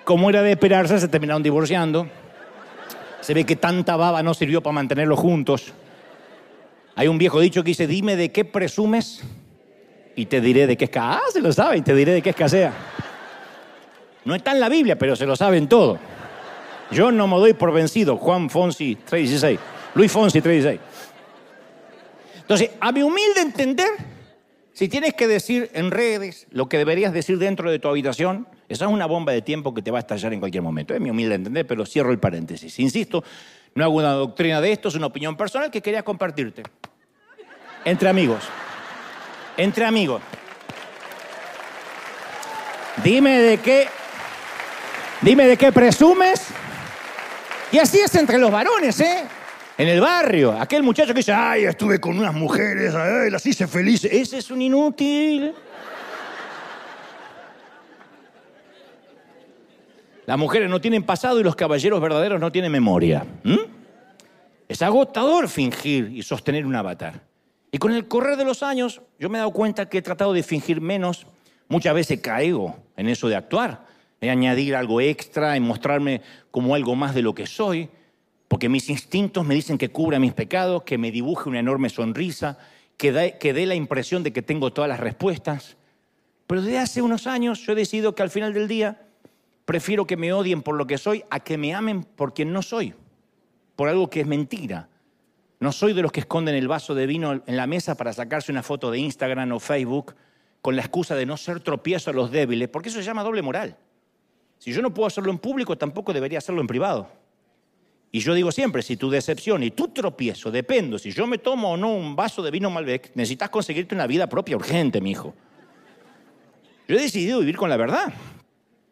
[0.03, 2.07] Como era de esperarse, se terminaron divorciando.
[3.27, 5.73] Se ve que tanta baba no sirvió para mantenerlos juntos.
[6.95, 9.21] Hay un viejo dicho que dice, dime de qué presumes
[10.15, 11.19] y te diré de qué escasea.
[11.19, 12.71] Ah, se lo sabe y te diré de qué escasea.
[14.23, 15.99] No está en la Biblia, pero se lo saben todo.
[16.89, 18.15] Yo no me doy por vencido.
[18.15, 19.59] Juan Fonsi 316.
[19.95, 20.79] Luis Fonsi 316.
[22.43, 23.89] Entonces, a mi humilde entender,
[24.77, 28.85] si tienes que decir en redes lo que deberías decir dentro de tu habitación, esa
[28.85, 30.93] es una bomba de tiempo que te va a estallar en cualquier momento.
[30.93, 32.77] Es mi humilde entender, pero cierro el paréntesis.
[32.77, 33.23] Insisto,
[33.73, 36.61] no hago una doctrina de esto, es una opinión personal que quería compartirte.
[37.85, 38.43] Entre amigos.
[39.57, 40.21] Entre amigos.
[43.03, 43.87] Dime de qué.
[45.23, 46.49] Dime de qué presumes.
[47.71, 49.23] Y así es entre los varones, ¿eh?
[49.77, 53.67] En el barrio, aquel muchacho que dice, ay, estuve con unas mujeres, ay, las hice
[53.67, 54.11] felices.
[54.11, 55.53] Ese es un inútil.
[60.25, 63.23] Las mujeres no tienen pasado y los caballeros verdaderos no tienen memoria.
[64.67, 67.21] Es agotador fingir y sostener un avatar.
[67.71, 70.33] Y con el correr de los años, yo me he dado cuenta que he tratado
[70.33, 71.27] de fingir menos.
[71.69, 73.85] Muchas veces caigo en eso de actuar,
[74.19, 77.89] de añadir algo extra, en mostrarme como algo más de lo que soy.
[78.47, 82.57] Porque mis instintos me dicen que cubra mis pecados, que me dibuje una enorme sonrisa,
[82.97, 85.77] que dé, la impresión de que tengo todas las respuestas.
[86.47, 89.01] Pero desde hace unos años yo he decidido que al final del día
[89.65, 92.61] prefiero que me odien por lo que soy a que me amen por quien no
[92.61, 92.93] soy,
[93.75, 94.89] por algo que es mentira.
[95.59, 98.51] No soy de los que esconden el vaso de vino en la mesa para sacarse
[98.51, 100.15] una foto de Instagram o Facebook
[100.61, 103.41] con la excusa de no ser tropiezo a los débiles, porque eso se llama doble
[103.41, 103.77] moral.
[104.57, 107.09] Si yo no puedo hacerlo en público, tampoco debería hacerlo en privado.
[108.11, 111.71] Y yo digo siempre, si tu decepción y tu tropiezo dependo, si yo me tomo
[111.71, 115.33] o no un vaso de vino Malbec, necesitas conseguirte una vida propia urgente, mi hijo.
[116.87, 118.13] Yo he decidido vivir con la verdad.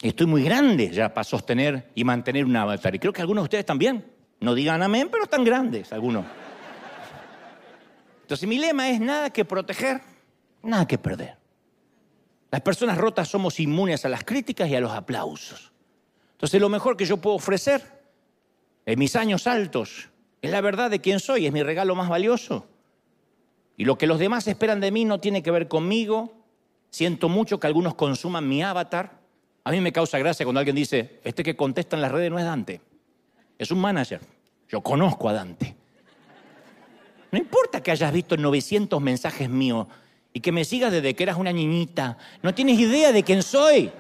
[0.02, 2.94] Estoy muy grande ya para sostener y mantener un avatar.
[2.94, 4.06] Y creo que algunos de ustedes también.
[4.42, 6.26] No digan amén, pero están grandes algunos.
[8.22, 10.02] Entonces mi lema es nada que proteger,
[10.62, 11.38] nada que perder.
[12.52, 15.72] Las personas rotas somos inmunes a las críticas y a los aplausos.
[16.34, 17.95] Entonces lo mejor que yo puedo ofrecer
[18.86, 20.10] en mis años altos,
[20.42, 22.68] es la verdad de quién soy, es mi regalo más valioso.
[23.78, 26.34] Y lo que los demás esperan de mí no tiene que ver conmigo.
[26.92, 29.20] Siento mucho que algunos consuman mi avatar.
[29.64, 32.38] A mí me causa gracia cuando alguien dice, este que contesta en las redes no
[32.38, 32.80] es Dante,
[33.58, 34.22] es un manager.
[34.70, 35.76] Yo conozco a Dante.
[37.32, 39.88] No importa que hayas visto 900 mensajes míos
[40.32, 42.18] y que me sigas desde que eras una niñita.
[42.42, 43.92] No tienes idea de quién soy.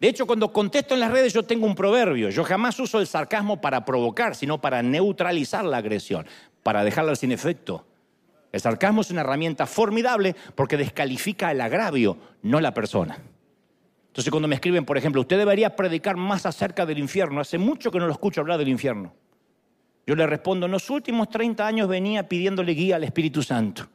[0.00, 2.28] De hecho, cuando contesto en las redes yo tengo un proverbio.
[2.28, 6.26] Yo jamás uso el sarcasmo para provocar, sino para neutralizar la agresión,
[6.62, 7.86] para dejarla sin efecto.
[8.52, 13.18] El sarcasmo es una herramienta formidable porque descalifica el agravio, no la persona.
[14.08, 17.90] Entonces cuando me escriben, por ejemplo, usted debería predicar más acerca del infierno, hace mucho
[17.90, 19.12] que no lo escucho hablar del infierno.
[20.06, 23.86] Yo le respondo, en los últimos 30 años venía pidiéndole guía al Espíritu Santo.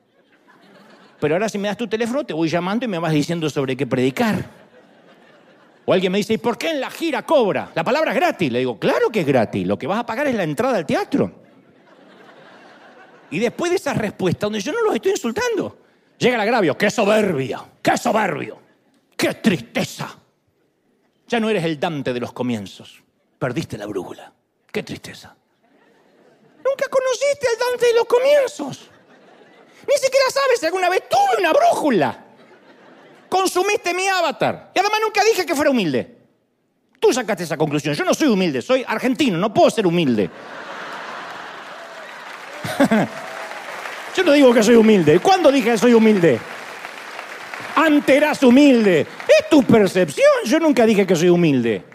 [1.20, 3.78] Pero ahora si me das tu teléfono te voy llamando y me vas diciendo sobre
[3.78, 4.61] qué predicar.
[5.86, 7.72] O alguien me dice, ¿y por qué en la gira cobra?
[7.74, 8.52] La palabra es gratis.
[8.52, 9.66] Le digo, claro que es gratis.
[9.66, 11.32] Lo que vas a pagar es la entrada al teatro.
[13.32, 15.78] Y después de esa respuesta, donde yo no los estoy insultando,
[16.18, 16.78] llega el agravio.
[16.78, 17.64] ¡Qué soberbia!
[17.82, 18.60] ¡Qué soberbio!
[19.16, 20.16] ¡Qué tristeza!
[21.28, 23.02] Ya no eres el Dante de los comienzos.
[23.40, 24.34] Perdiste la brújula.
[24.72, 25.36] ¡Qué tristeza!
[26.64, 28.90] Nunca conociste al Dante de los comienzos.
[29.88, 32.26] Ni siquiera sabes si alguna vez tuve una brújula
[33.32, 34.72] consumiste mi avatar.
[34.76, 36.18] Y además nunca dije que fuera humilde.
[37.00, 37.96] Tú sacaste esa conclusión.
[37.96, 40.30] Yo no soy humilde, soy argentino, no puedo ser humilde.
[44.16, 45.20] Yo no digo que soy humilde.
[45.20, 46.38] ¿Cuándo dije que soy humilde?
[47.78, 49.08] Antes eras humilde.
[49.40, 50.28] Es tu percepción.
[50.44, 51.86] Yo nunca dije que soy humilde.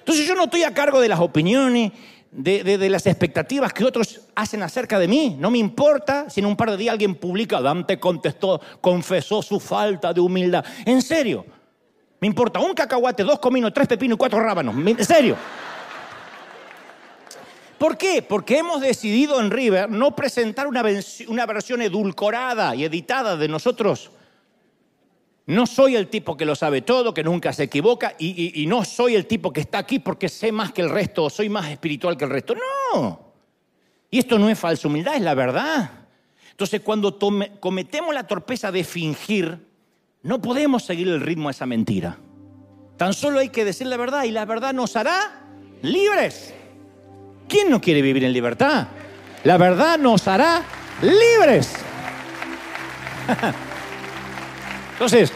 [0.00, 1.92] Entonces yo no estoy a cargo de las opiniones
[2.30, 5.36] de, las expectativas que otros hacen acerca de mí.
[5.38, 9.60] No me importa si en un par de días alguien publica, Dante contestó, confesó su
[9.60, 10.64] falta de humildad.
[10.84, 11.44] En serio,
[12.20, 14.74] me importa un cacahuate, dos cominos, tres pepinos y cuatro rábanos.
[14.76, 15.36] En serio.
[17.78, 18.22] ¿Por qué?
[18.22, 20.82] Porque hemos decidido en River no presentar una,
[21.28, 24.10] una versión edulcorada y editada de nosotros
[25.48, 29.14] no soy el tipo que lo sabe todo, que nunca se equivoca, y, no soy
[29.14, 32.18] el tipo que está aquí porque sé más que el resto o soy más espiritual
[32.18, 32.54] que el resto.
[32.54, 33.18] No.
[34.10, 35.90] Y esto no es falsa humildad, es la verdad.
[36.50, 37.18] Entonces, cuando
[37.60, 39.66] cometemos la torpeza de fingir,
[40.20, 42.18] No podemos seguir el ritmo de esa mentira.
[42.98, 45.46] Tan solo hay que decir la verdad y la verdad nos hará
[45.80, 46.52] libres.
[47.48, 48.88] ¿Quién no quiere vivir en libertad?
[49.44, 50.62] La verdad nos hará
[51.00, 51.72] libres.
[54.98, 55.32] Entonces,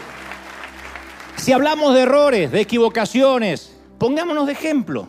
[1.37, 5.07] si hablamos de errores, de equivocaciones, pongámonos de ejemplo.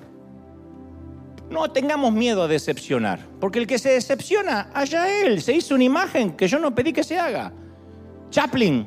[1.51, 5.83] No tengamos miedo a decepcionar, porque el que se decepciona, allá él, se hizo una
[5.83, 7.53] imagen que yo no pedí que se haga.
[8.31, 8.87] Chaplin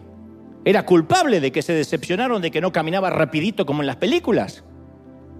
[0.64, 4.64] era culpable de que se decepcionaron de que no caminaba rapidito como en las películas.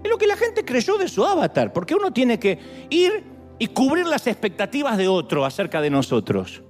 [0.04, 2.60] Es lo que la gente creyó de su avatar, porque uno tiene que
[2.90, 3.24] ir
[3.60, 6.64] y cubrir las expectativas de otro acerca de nosotros.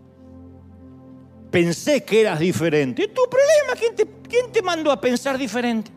[1.51, 3.03] Pensé que eras diferente.
[3.03, 3.79] ¿Es tu problema?
[3.79, 5.91] ¿Quién te, ¿Quién te mandó a pensar diferente?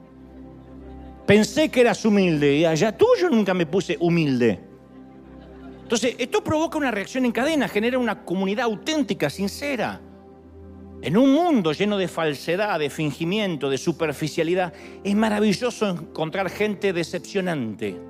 [1.27, 4.61] Pensé que eras humilde y allá tú yo nunca me puse humilde.
[5.83, 10.01] Entonces, esto provoca una reacción en cadena, genera una comunidad auténtica, sincera.
[11.03, 14.73] En un mundo lleno de falsedad, de fingimiento, de superficialidad,
[15.03, 18.10] es maravilloso encontrar gente decepcionante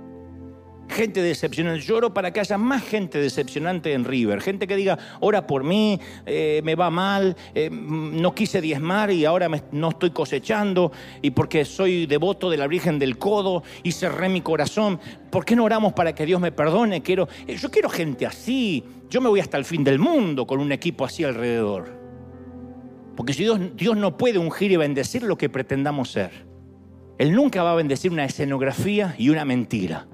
[0.91, 1.81] gente decepcionante.
[1.81, 4.41] Lloro para que haya más gente decepcionante en River.
[4.41, 9.25] Gente que diga, ora por mí, eh, me va mal, eh, no quise diezmar y
[9.25, 10.93] ahora no estoy cosechando.
[11.23, 15.01] Y porque soy devoto de la Virgen del Codo y cerré mi corazón.
[15.31, 17.03] ¿Por qué no oramos para que Dios me perdone?
[17.03, 18.85] Quiero, eh, yo quiero gente así.
[19.09, 21.99] Yo me voy hasta el fin del mundo con un equipo así alrededor.
[23.17, 26.51] Porque si Dios, Dios no puede ungir y bendecir lo que pretendamos ser.
[27.19, 30.07] Él nunca va a bendecir una escenografía y una mentira.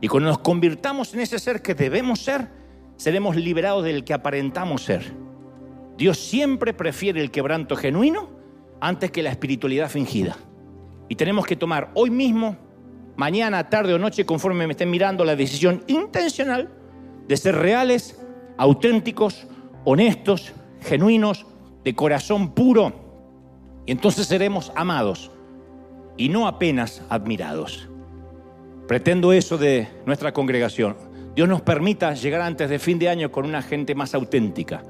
[0.00, 2.48] Y cuando nos convirtamos en ese ser que debemos ser,
[2.96, 5.12] seremos liberados del que aparentamos ser.
[5.96, 8.30] Dios siempre prefiere el quebranto genuino
[8.80, 10.36] antes que la espiritualidad fingida.
[11.08, 12.56] Y tenemos que tomar hoy mismo,
[13.16, 16.70] mañana, tarde o noche, conforme me estén mirando, la decisión intencional
[17.28, 18.18] de ser reales,
[18.56, 19.46] auténticos,
[19.84, 21.44] honestos, genuinos,
[21.84, 22.94] de corazón puro.
[23.84, 25.30] Y entonces seremos amados
[26.16, 27.89] y no apenas admirados.
[28.90, 30.96] Pretendo eso de nuestra congregación.
[31.36, 34.82] Dios nos permita llegar antes de fin de año con una gente más auténtica.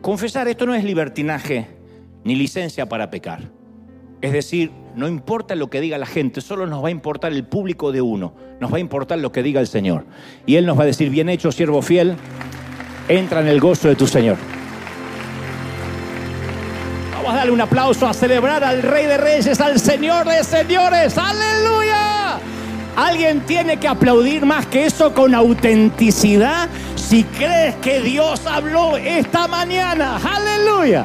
[0.00, 1.68] Confesar, esto no es libertinaje
[2.24, 3.42] ni licencia para pecar.
[4.20, 7.44] Es decir, no importa lo que diga la gente, solo nos va a importar el
[7.44, 10.06] público de uno, nos va a importar lo que diga el Señor.
[10.44, 12.16] Y Él nos va a decir, bien hecho, siervo fiel,
[13.06, 14.38] entra en el gozo de tu Señor.
[17.12, 21.16] Vamos a darle un aplauso a celebrar al Rey de Reyes, al Señor de Señores.
[21.16, 22.40] Aleluya.
[22.96, 29.46] Alguien tiene que aplaudir más que eso con autenticidad si crees que Dios habló esta
[29.46, 30.16] mañana.
[30.16, 31.04] Aleluya.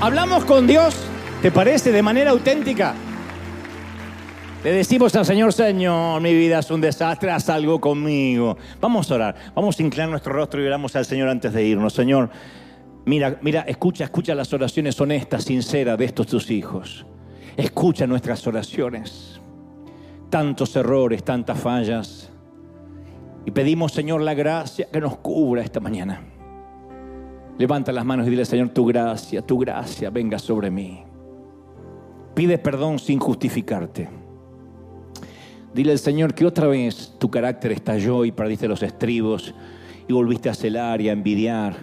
[0.00, 0.94] Hablamos con Dios,
[1.40, 1.92] ¿te parece?
[1.92, 2.94] De manera auténtica.
[4.62, 8.58] Le decimos al Señor, Señor, mi vida es un desastre, haz algo conmigo.
[8.80, 11.94] Vamos a orar, vamos a inclinar nuestro rostro y oramos al Señor antes de irnos.
[11.94, 12.28] Señor,
[13.06, 17.06] mira, mira, escucha, escucha las oraciones honestas, sinceras de estos tus hijos.
[17.56, 19.40] Escucha nuestras oraciones.
[20.30, 22.30] Tantos errores, tantas fallas.
[23.44, 26.22] Y pedimos, Señor, la gracia que nos cubra esta mañana.
[27.58, 31.04] Levanta las manos y dile, Señor, tu gracia, tu gracia venga sobre mí.
[32.34, 34.08] Pide perdón sin justificarte.
[35.74, 39.54] Dile al Señor que otra vez tu carácter estalló y perdiste los estribos
[40.08, 41.76] y volviste a celar y a envidiar.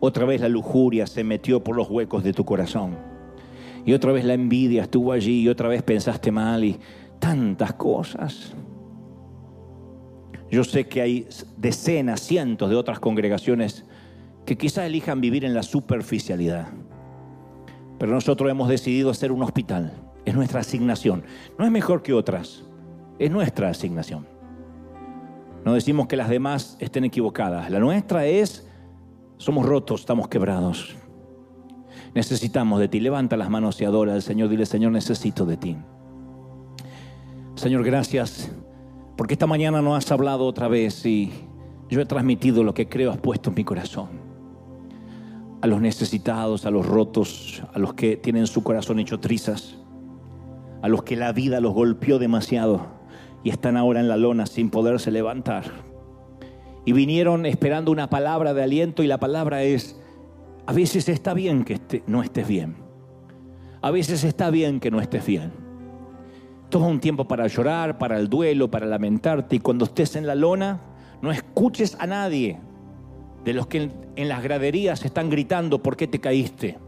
[0.00, 3.13] Otra vez la lujuria se metió por los huecos de tu corazón.
[3.84, 6.78] Y otra vez la envidia estuvo allí y otra vez pensaste mal y
[7.18, 8.54] tantas cosas.
[10.50, 13.84] Yo sé que hay decenas, cientos de otras congregaciones
[14.46, 16.68] que quizás elijan vivir en la superficialidad.
[17.98, 19.92] Pero nosotros hemos decidido ser un hospital.
[20.24, 21.24] Es nuestra asignación.
[21.58, 22.64] No es mejor que otras.
[23.18, 24.26] Es nuestra asignación.
[25.64, 27.70] No decimos que las demás estén equivocadas.
[27.70, 28.68] La nuestra es,
[29.38, 30.94] somos rotos, estamos quebrados.
[32.14, 33.00] Necesitamos de ti.
[33.00, 34.48] Levanta las manos y adora al Señor.
[34.48, 35.76] Dile, Señor, necesito de ti.
[37.56, 38.50] Señor, gracias
[39.16, 41.32] porque esta mañana no has hablado otra vez y
[41.88, 44.08] yo he transmitido lo que creo has puesto en mi corazón.
[45.62, 49.78] A los necesitados, a los rotos, a los que tienen su corazón hecho trizas,
[50.82, 52.86] a los que la vida los golpeó demasiado
[53.44, 55.64] y están ahora en la lona sin poderse levantar.
[56.84, 59.98] Y vinieron esperando una palabra de aliento y la palabra es,
[60.66, 62.76] a veces está bien que no estés bien.
[63.82, 65.52] A veces está bien que no estés bien.
[66.70, 69.56] Toma un tiempo para llorar, para el duelo, para lamentarte.
[69.56, 70.80] Y cuando estés en la lona,
[71.20, 72.58] no escuches a nadie
[73.44, 76.78] de los que en las graderías están gritando por qué te caíste.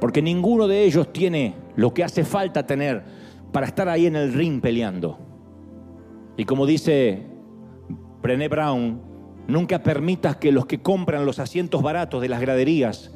[0.00, 3.04] Porque ninguno de ellos tiene lo que hace falta tener
[3.52, 5.18] para estar ahí en el ring peleando.
[6.38, 7.26] Y como dice
[8.22, 9.00] Brené Brown,
[9.48, 13.12] Nunca permitas que los que compran los asientos baratos de las graderías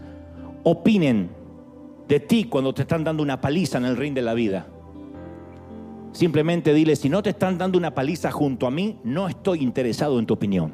[0.62, 1.31] opinen
[2.09, 4.66] de ti cuando te están dando una paliza en el ring de la vida.
[6.12, 10.19] Simplemente dile, si no te están dando una paliza junto a mí, no estoy interesado
[10.19, 10.73] en tu opinión.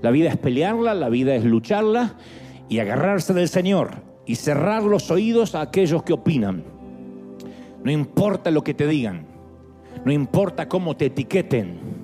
[0.00, 2.14] La vida es pelearla, la vida es lucharla
[2.68, 6.64] y agarrarse del Señor y cerrar los oídos a aquellos que opinan.
[7.84, 9.26] No importa lo que te digan,
[10.04, 12.01] no importa cómo te etiqueten.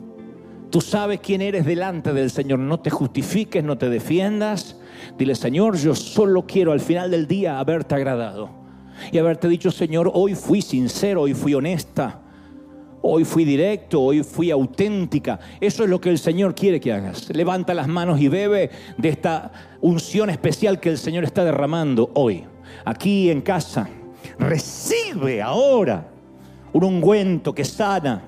[0.71, 2.59] Tú sabes quién eres delante del Señor.
[2.59, 4.77] No te justifiques, no te defiendas.
[5.17, 8.51] Dile, Señor, yo solo quiero al final del día haberte agradado.
[9.13, 12.21] Y haberte dicho, Señor, hoy fui sincero, hoy fui honesta.
[13.01, 15.39] Hoy fui directo, hoy fui auténtica.
[15.61, 17.31] Eso es lo que el Señor quiere que hagas.
[17.31, 22.45] Levanta las manos y bebe de esta unción especial que el Señor está derramando hoy,
[22.85, 23.89] aquí en casa.
[24.39, 26.09] Recibe ahora
[26.73, 28.25] un ungüento que sana,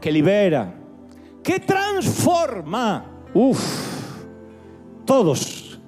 [0.00, 0.72] que libera,
[1.46, 3.04] que transforma.
[3.32, 3.60] Uf,
[5.04, 5.78] todos.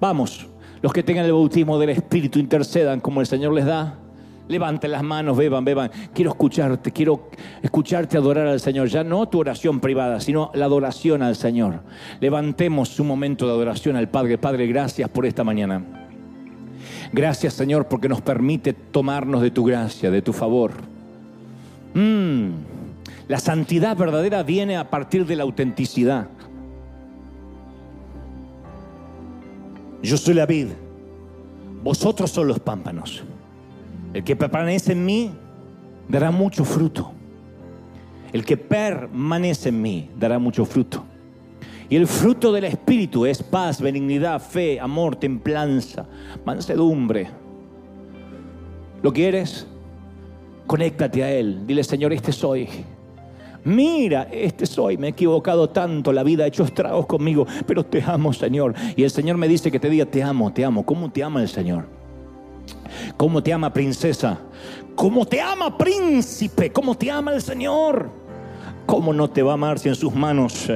[0.00, 0.44] Vamos,
[0.82, 4.00] los que tengan el bautismo del Espíritu intercedan como el Señor les da.
[4.48, 5.90] Levanten las manos, beban, beban.
[6.12, 7.30] Quiero escucharte, quiero
[7.62, 8.88] escucharte adorar al Señor.
[8.88, 11.82] Ya no tu oración privada, sino la adoración al Señor.
[12.20, 14.36] Levantemos un momento de adoración al Padre.
[14.36, 15.84] Padre, gracias por esta mañana.
[17.12, 20.72] Gracias, Señor, porque nos permite tomarnos de tu gracia, de tu favor.
[21.94, 22.75] Mm,
[23.28, 26.28] la santidad verdadera viene a partir de la autenticidad.
[30.02, 30.68] Yo soy la vid,
[31.82, 33.24] vosotros son los pámpanos.
[34.14, 35.32] El que permanece en mí
[36.08, 37.12] dará mucho fruto.
[38.32, 41.04] El que permanece en mí dará mucho fruto.
[41.88, 46.06] Y el fruto del Espíritu es paz, benignidad, fe, amor, templanza,
[46.44, 47.28] mansedumbre.
[49.02, 49.66] ¿Lo quieres?
[50.66, 51.66] Conéctate a Él.
[51.66, 52.68] Dile, Señor, este soy.
[53.66, 58.00] Mira, este soy, me he equivocado tanto, la vida ha hecho estragos conmigo, pero te
[58.00, 58.74] amo, Señor.
[58.94, 60.86] Y el Señor me dice que te diga, te amo, te amo.
[60.86, 61.88] ¿Cómo te ama el Señor?
[63.16, 64.38] ¿Cómo te ama princesa?
[64.94, 66.70] ¿Cómo te ama príncipe?
[66.70, 68.08] ¿Cómo te ama el Señor?
[68.86, 70.70] ¿Cómo no te va a amar si en sus manos,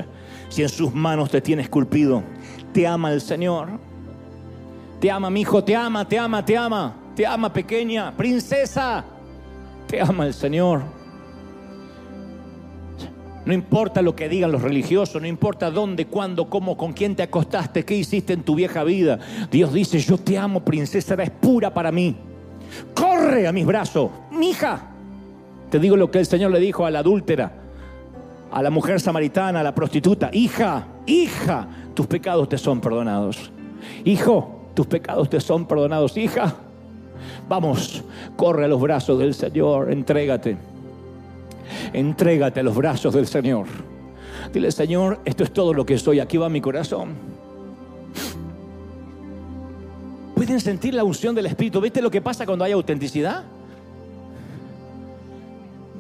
[0.49, 2.25] si en sus manos te tiene esculpido?
[2.73, 3.69] Te ama el Señor.
[4.99, 6.97] Te ama, mi hijo, te ama, te ama, te ama.
[7.15, 9.05] Te ama, pequeña, princesa.
[9.87, 11.00] Te ama el Señor.
[13.51, 17.25] No importa lo que digan los religiosos, no importa dónde, cuándo, cómo, con quién te
[17.25, 19.19] acostaste, qué hiciste en tu vieja vida.
[19.51, 22.15] Dios dice, yo te amo, princesa, eres pura para mí.
[22.95, 24.09] Corre a mis brazos,
[24.41, 24.93] hija.
[25.69, 27.53] Te digo lo que el Señor le dijo a la adúltera,
[28.53, 30.31] a la mujer samaritana, a la prostituta.
[30.33, 33.51] Hija, hija, tus pecados te son perdonados.
[34.05, 36.17] Hijo, tus pecados te son perdonados.
[36.17, 36.55] Hija,
[37.49, 38.05] vamos,
[38.37, 40.57] corre a los brazos del Señor, entrégate.
[41.93, 43.67] Entrégate a los brazos del Señor.
[44.53, 46.21] Dile, Señor, esto es todo lo que soy.
[46.21, 47.15] Aquí va mi corazón.
[50.35, 51.81] ¿Pueden sentir la unción del Espíritu?
[51.81, 53.45] ¿Viste lo que pasa cuando hay autenticidad?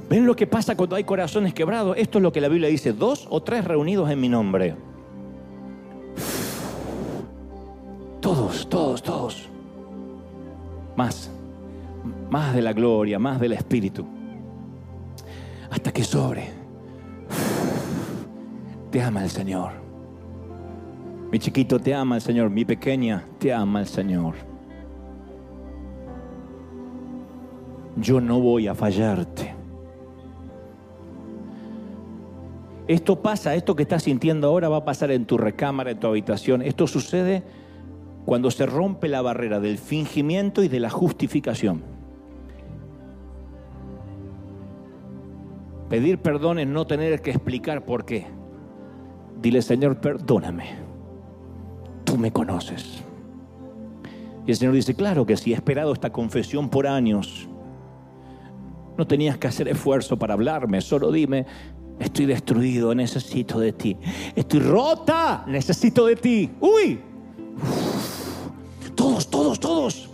[0.09, 1.97] ¿Ven lo que pasa cuando hay corazones quebrados?
[1.97, 4.75] Esto es lo que la Biblia dice, dos o tres reunidos en mi nombre.
[8.21, 9.49] Todos, todos, todos.
[10.97, 11.31] Más,
[12.29, 14.20] más de la gloria, más del Espíritu
[15.71, 16.51] hasta que sobre.
[18.91, 19.73] Te ama el Señor.
[21.31, 22.51] Mi chiquito te ama el Señor.
[22.51, 24.35] Mi pequeña te ama el Señor.
[27.97, 29.55] Yo no voy a fallarte.
[32.89, 36.09] Esto pasa, esto que estás sintiendo ahora va a pasar en tu recámara, en tu
[36.09, 36.61] habitación.
[36.63, 37.45] Esto sucede
[38.25, 42.00] cuando se rompe la barrera del fingimiento y de la justificación.
[45.91, 48.29] Pedir perdón es no tener que explicar por qué.
[49.43, 50.77] Dile, Señor, perdóname.
[52.05, 53.03] Tú me conoces.
[54.47, 57.49] Y el Señor dice, claro que si he esperado esta confesión por años.
[58.97, 61.47] No tenías que hacer esfuerzo para hablarme, solo dime,
[61.99, 63.97] estoy destruido, necesito de ti.
[64.37, 66.51] Estoy rota, necesito de ti.
[66.61, 67.01] Uy.
[68.95, 70.09] Todos, todos, todos.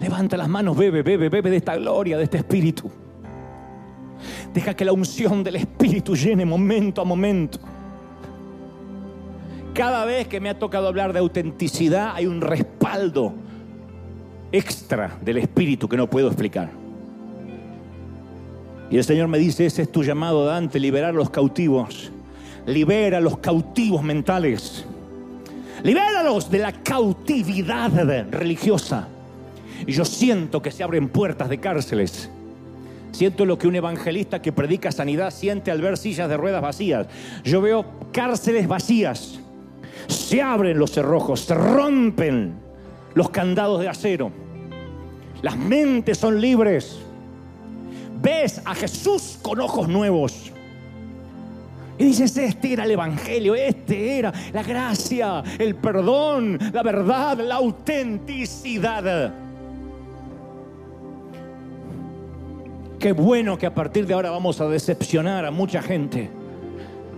[0.00, 2.90] Levanta las manos, bebe, bebe, bebe de esta gloria, de este espíritu.
[4.54, 7.58] Deja que la unción del Espíritu llene momento a momento.
[9.74, 13.34] Cada vez que me ha tocado hablar de autenticidad hay un respaldo
[14.52, 16.70] extra del Espíritu que no puedo explicar.
[18.92, 22.12] Y el Señor me dice, ese es tu llamado, Dante, liberar a los cautivos.
[22.64, 24.86] Libera a los cautivos mentales.
[25.82, 27.90] Libéralos de la cautividad
[28.30, 29.08] religiosa.
[29.84, 32.30] Y yo siento que se abren puertas de cárceles
[33.14, 37.06] Siento lo que un evangelista que predica sanidad siente al ver sillas de ruedas vacías.
[37.44, 39.38] Yo veo cárceles vacías.
[40.08, 42.54] Se abren los cerrojos, se rompen
[43.14, 44.32] los candados de acero.
[45.42, 46.98] Las mentes son libres.
[48.20, 50.50] Ves a Jesús con ojos nuevos.
[51.96, 57.54] Y dices, este era el Evangelio, este era la gracia, el perdón, la verdad, la
[57.54, 59.32] autenticidad.
[63.04, 66.30] Qué bueno que a partir de ahora vamos a decepcionar a mucha gente.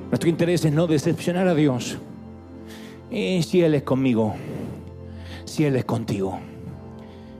[0.09, 1.97] Nuestro interés es no decepcionar a Dios.
[3.09, 4.35] Y si Él es conmigo,
[5.45, 6.41] si Él es contigo,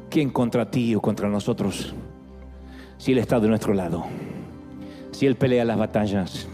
[0.09, 1.93] ¿quién contra ti o contra nosotros?
[2.99, 4.05] Si Él está de nuestro lado,
[5.11, 6.47] si Él pelea las batallas,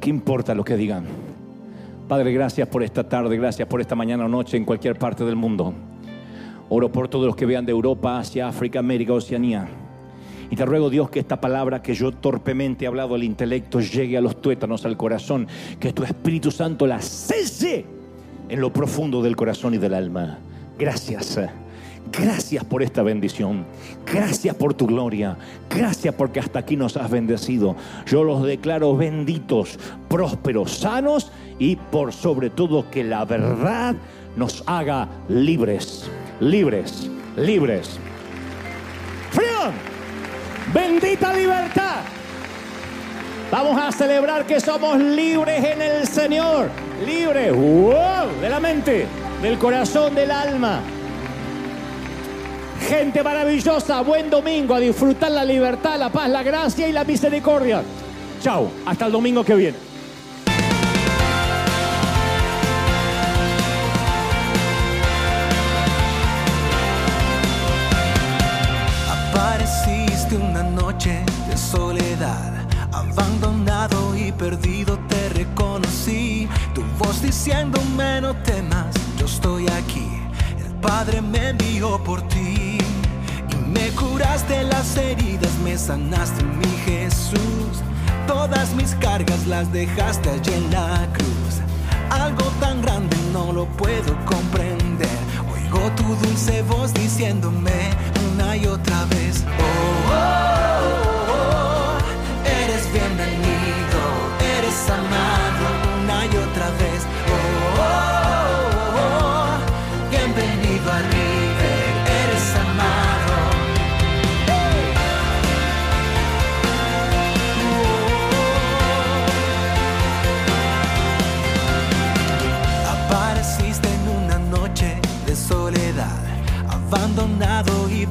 [0.00, 1.04] ¿qué importa lo que digan?
[2.08, 5.36] Padre, gracias por esta tarde, gracias por esta mañana o noche en cualquier parte del
[5.36, 5.72] mundo.
[6.68, 9.68] Oro por todos los que vean de Europa, Asia, África, América, Oceanía.
[10.50, 14.16] Y te ruego, Dios, que esta palabra que yo torpemente he hablado al intelecto llegue
[14.16, 15.46] a los tuétanos, al corazón,
[15.80, 17.84] que tu Espíritu Santo la cese
[18.48, 20.38] en lo profundo del corazón y del alma.
[20.78, 21.38] Gracias.
[22.12, 23.64] Gracias por esta bendición.
[24.06, 25.36] Gracias por tu gloria.
[25.70, 27.76] Gracias porque hasta aquí nos has bendecido.
[28.06, 33.96] Yo los declaro benditos, prósperos, sanos y por sobre todo que la verdad
[34.36, 36.08] nos haga libres,
[36.40, 37.98] libres, libres.
[39.30, 39.93] Freedom.
[40.72, 42.00] Bendita libertad.
[43.50, 46.70] Vamos a celebrar que somos libres en el Señor.
[47.04, 49.06] Libres, de la mente,
[49.42, 50.80] del corazón, del alma.
[52.88, 57.82] Gente maravillosa, buen domingo, a disfrutar la libertad, la paz, la gracia y la misericordia.
[58.42, 59.93] Chao, hasta el domingo que viene.
[77.44, 80.08] Diciéndome no temas, yo estoy aquí.
[80.64, 87.82] El Padre me envió por ti y me curaste las heridas, me sanaste mi Jesús.
[88.26, 91.60] Todas mis cargas las dejaste allí en la cruz.
[92.08, 95.18] Algo tan grande no lo puedo comprender.
[95.52, 97.90] Oigo tu dulce voz diciéndome
[98.32, 99.44] una y otra vez.
[99.58, 100.12] oh.
[100.12, 100.53] oh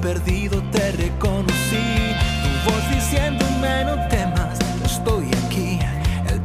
[0.04, 1.88] perdido te reconocí.
[2.44, 4.64] Tu voz diciéndome no temas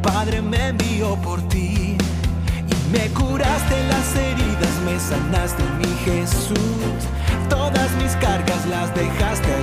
[0.03, 6.57] Padre me envió por ti y me curaste las heridas, me sanaste mi Jesús.
[7.51, 9.58] Todas mis cargas las dejaste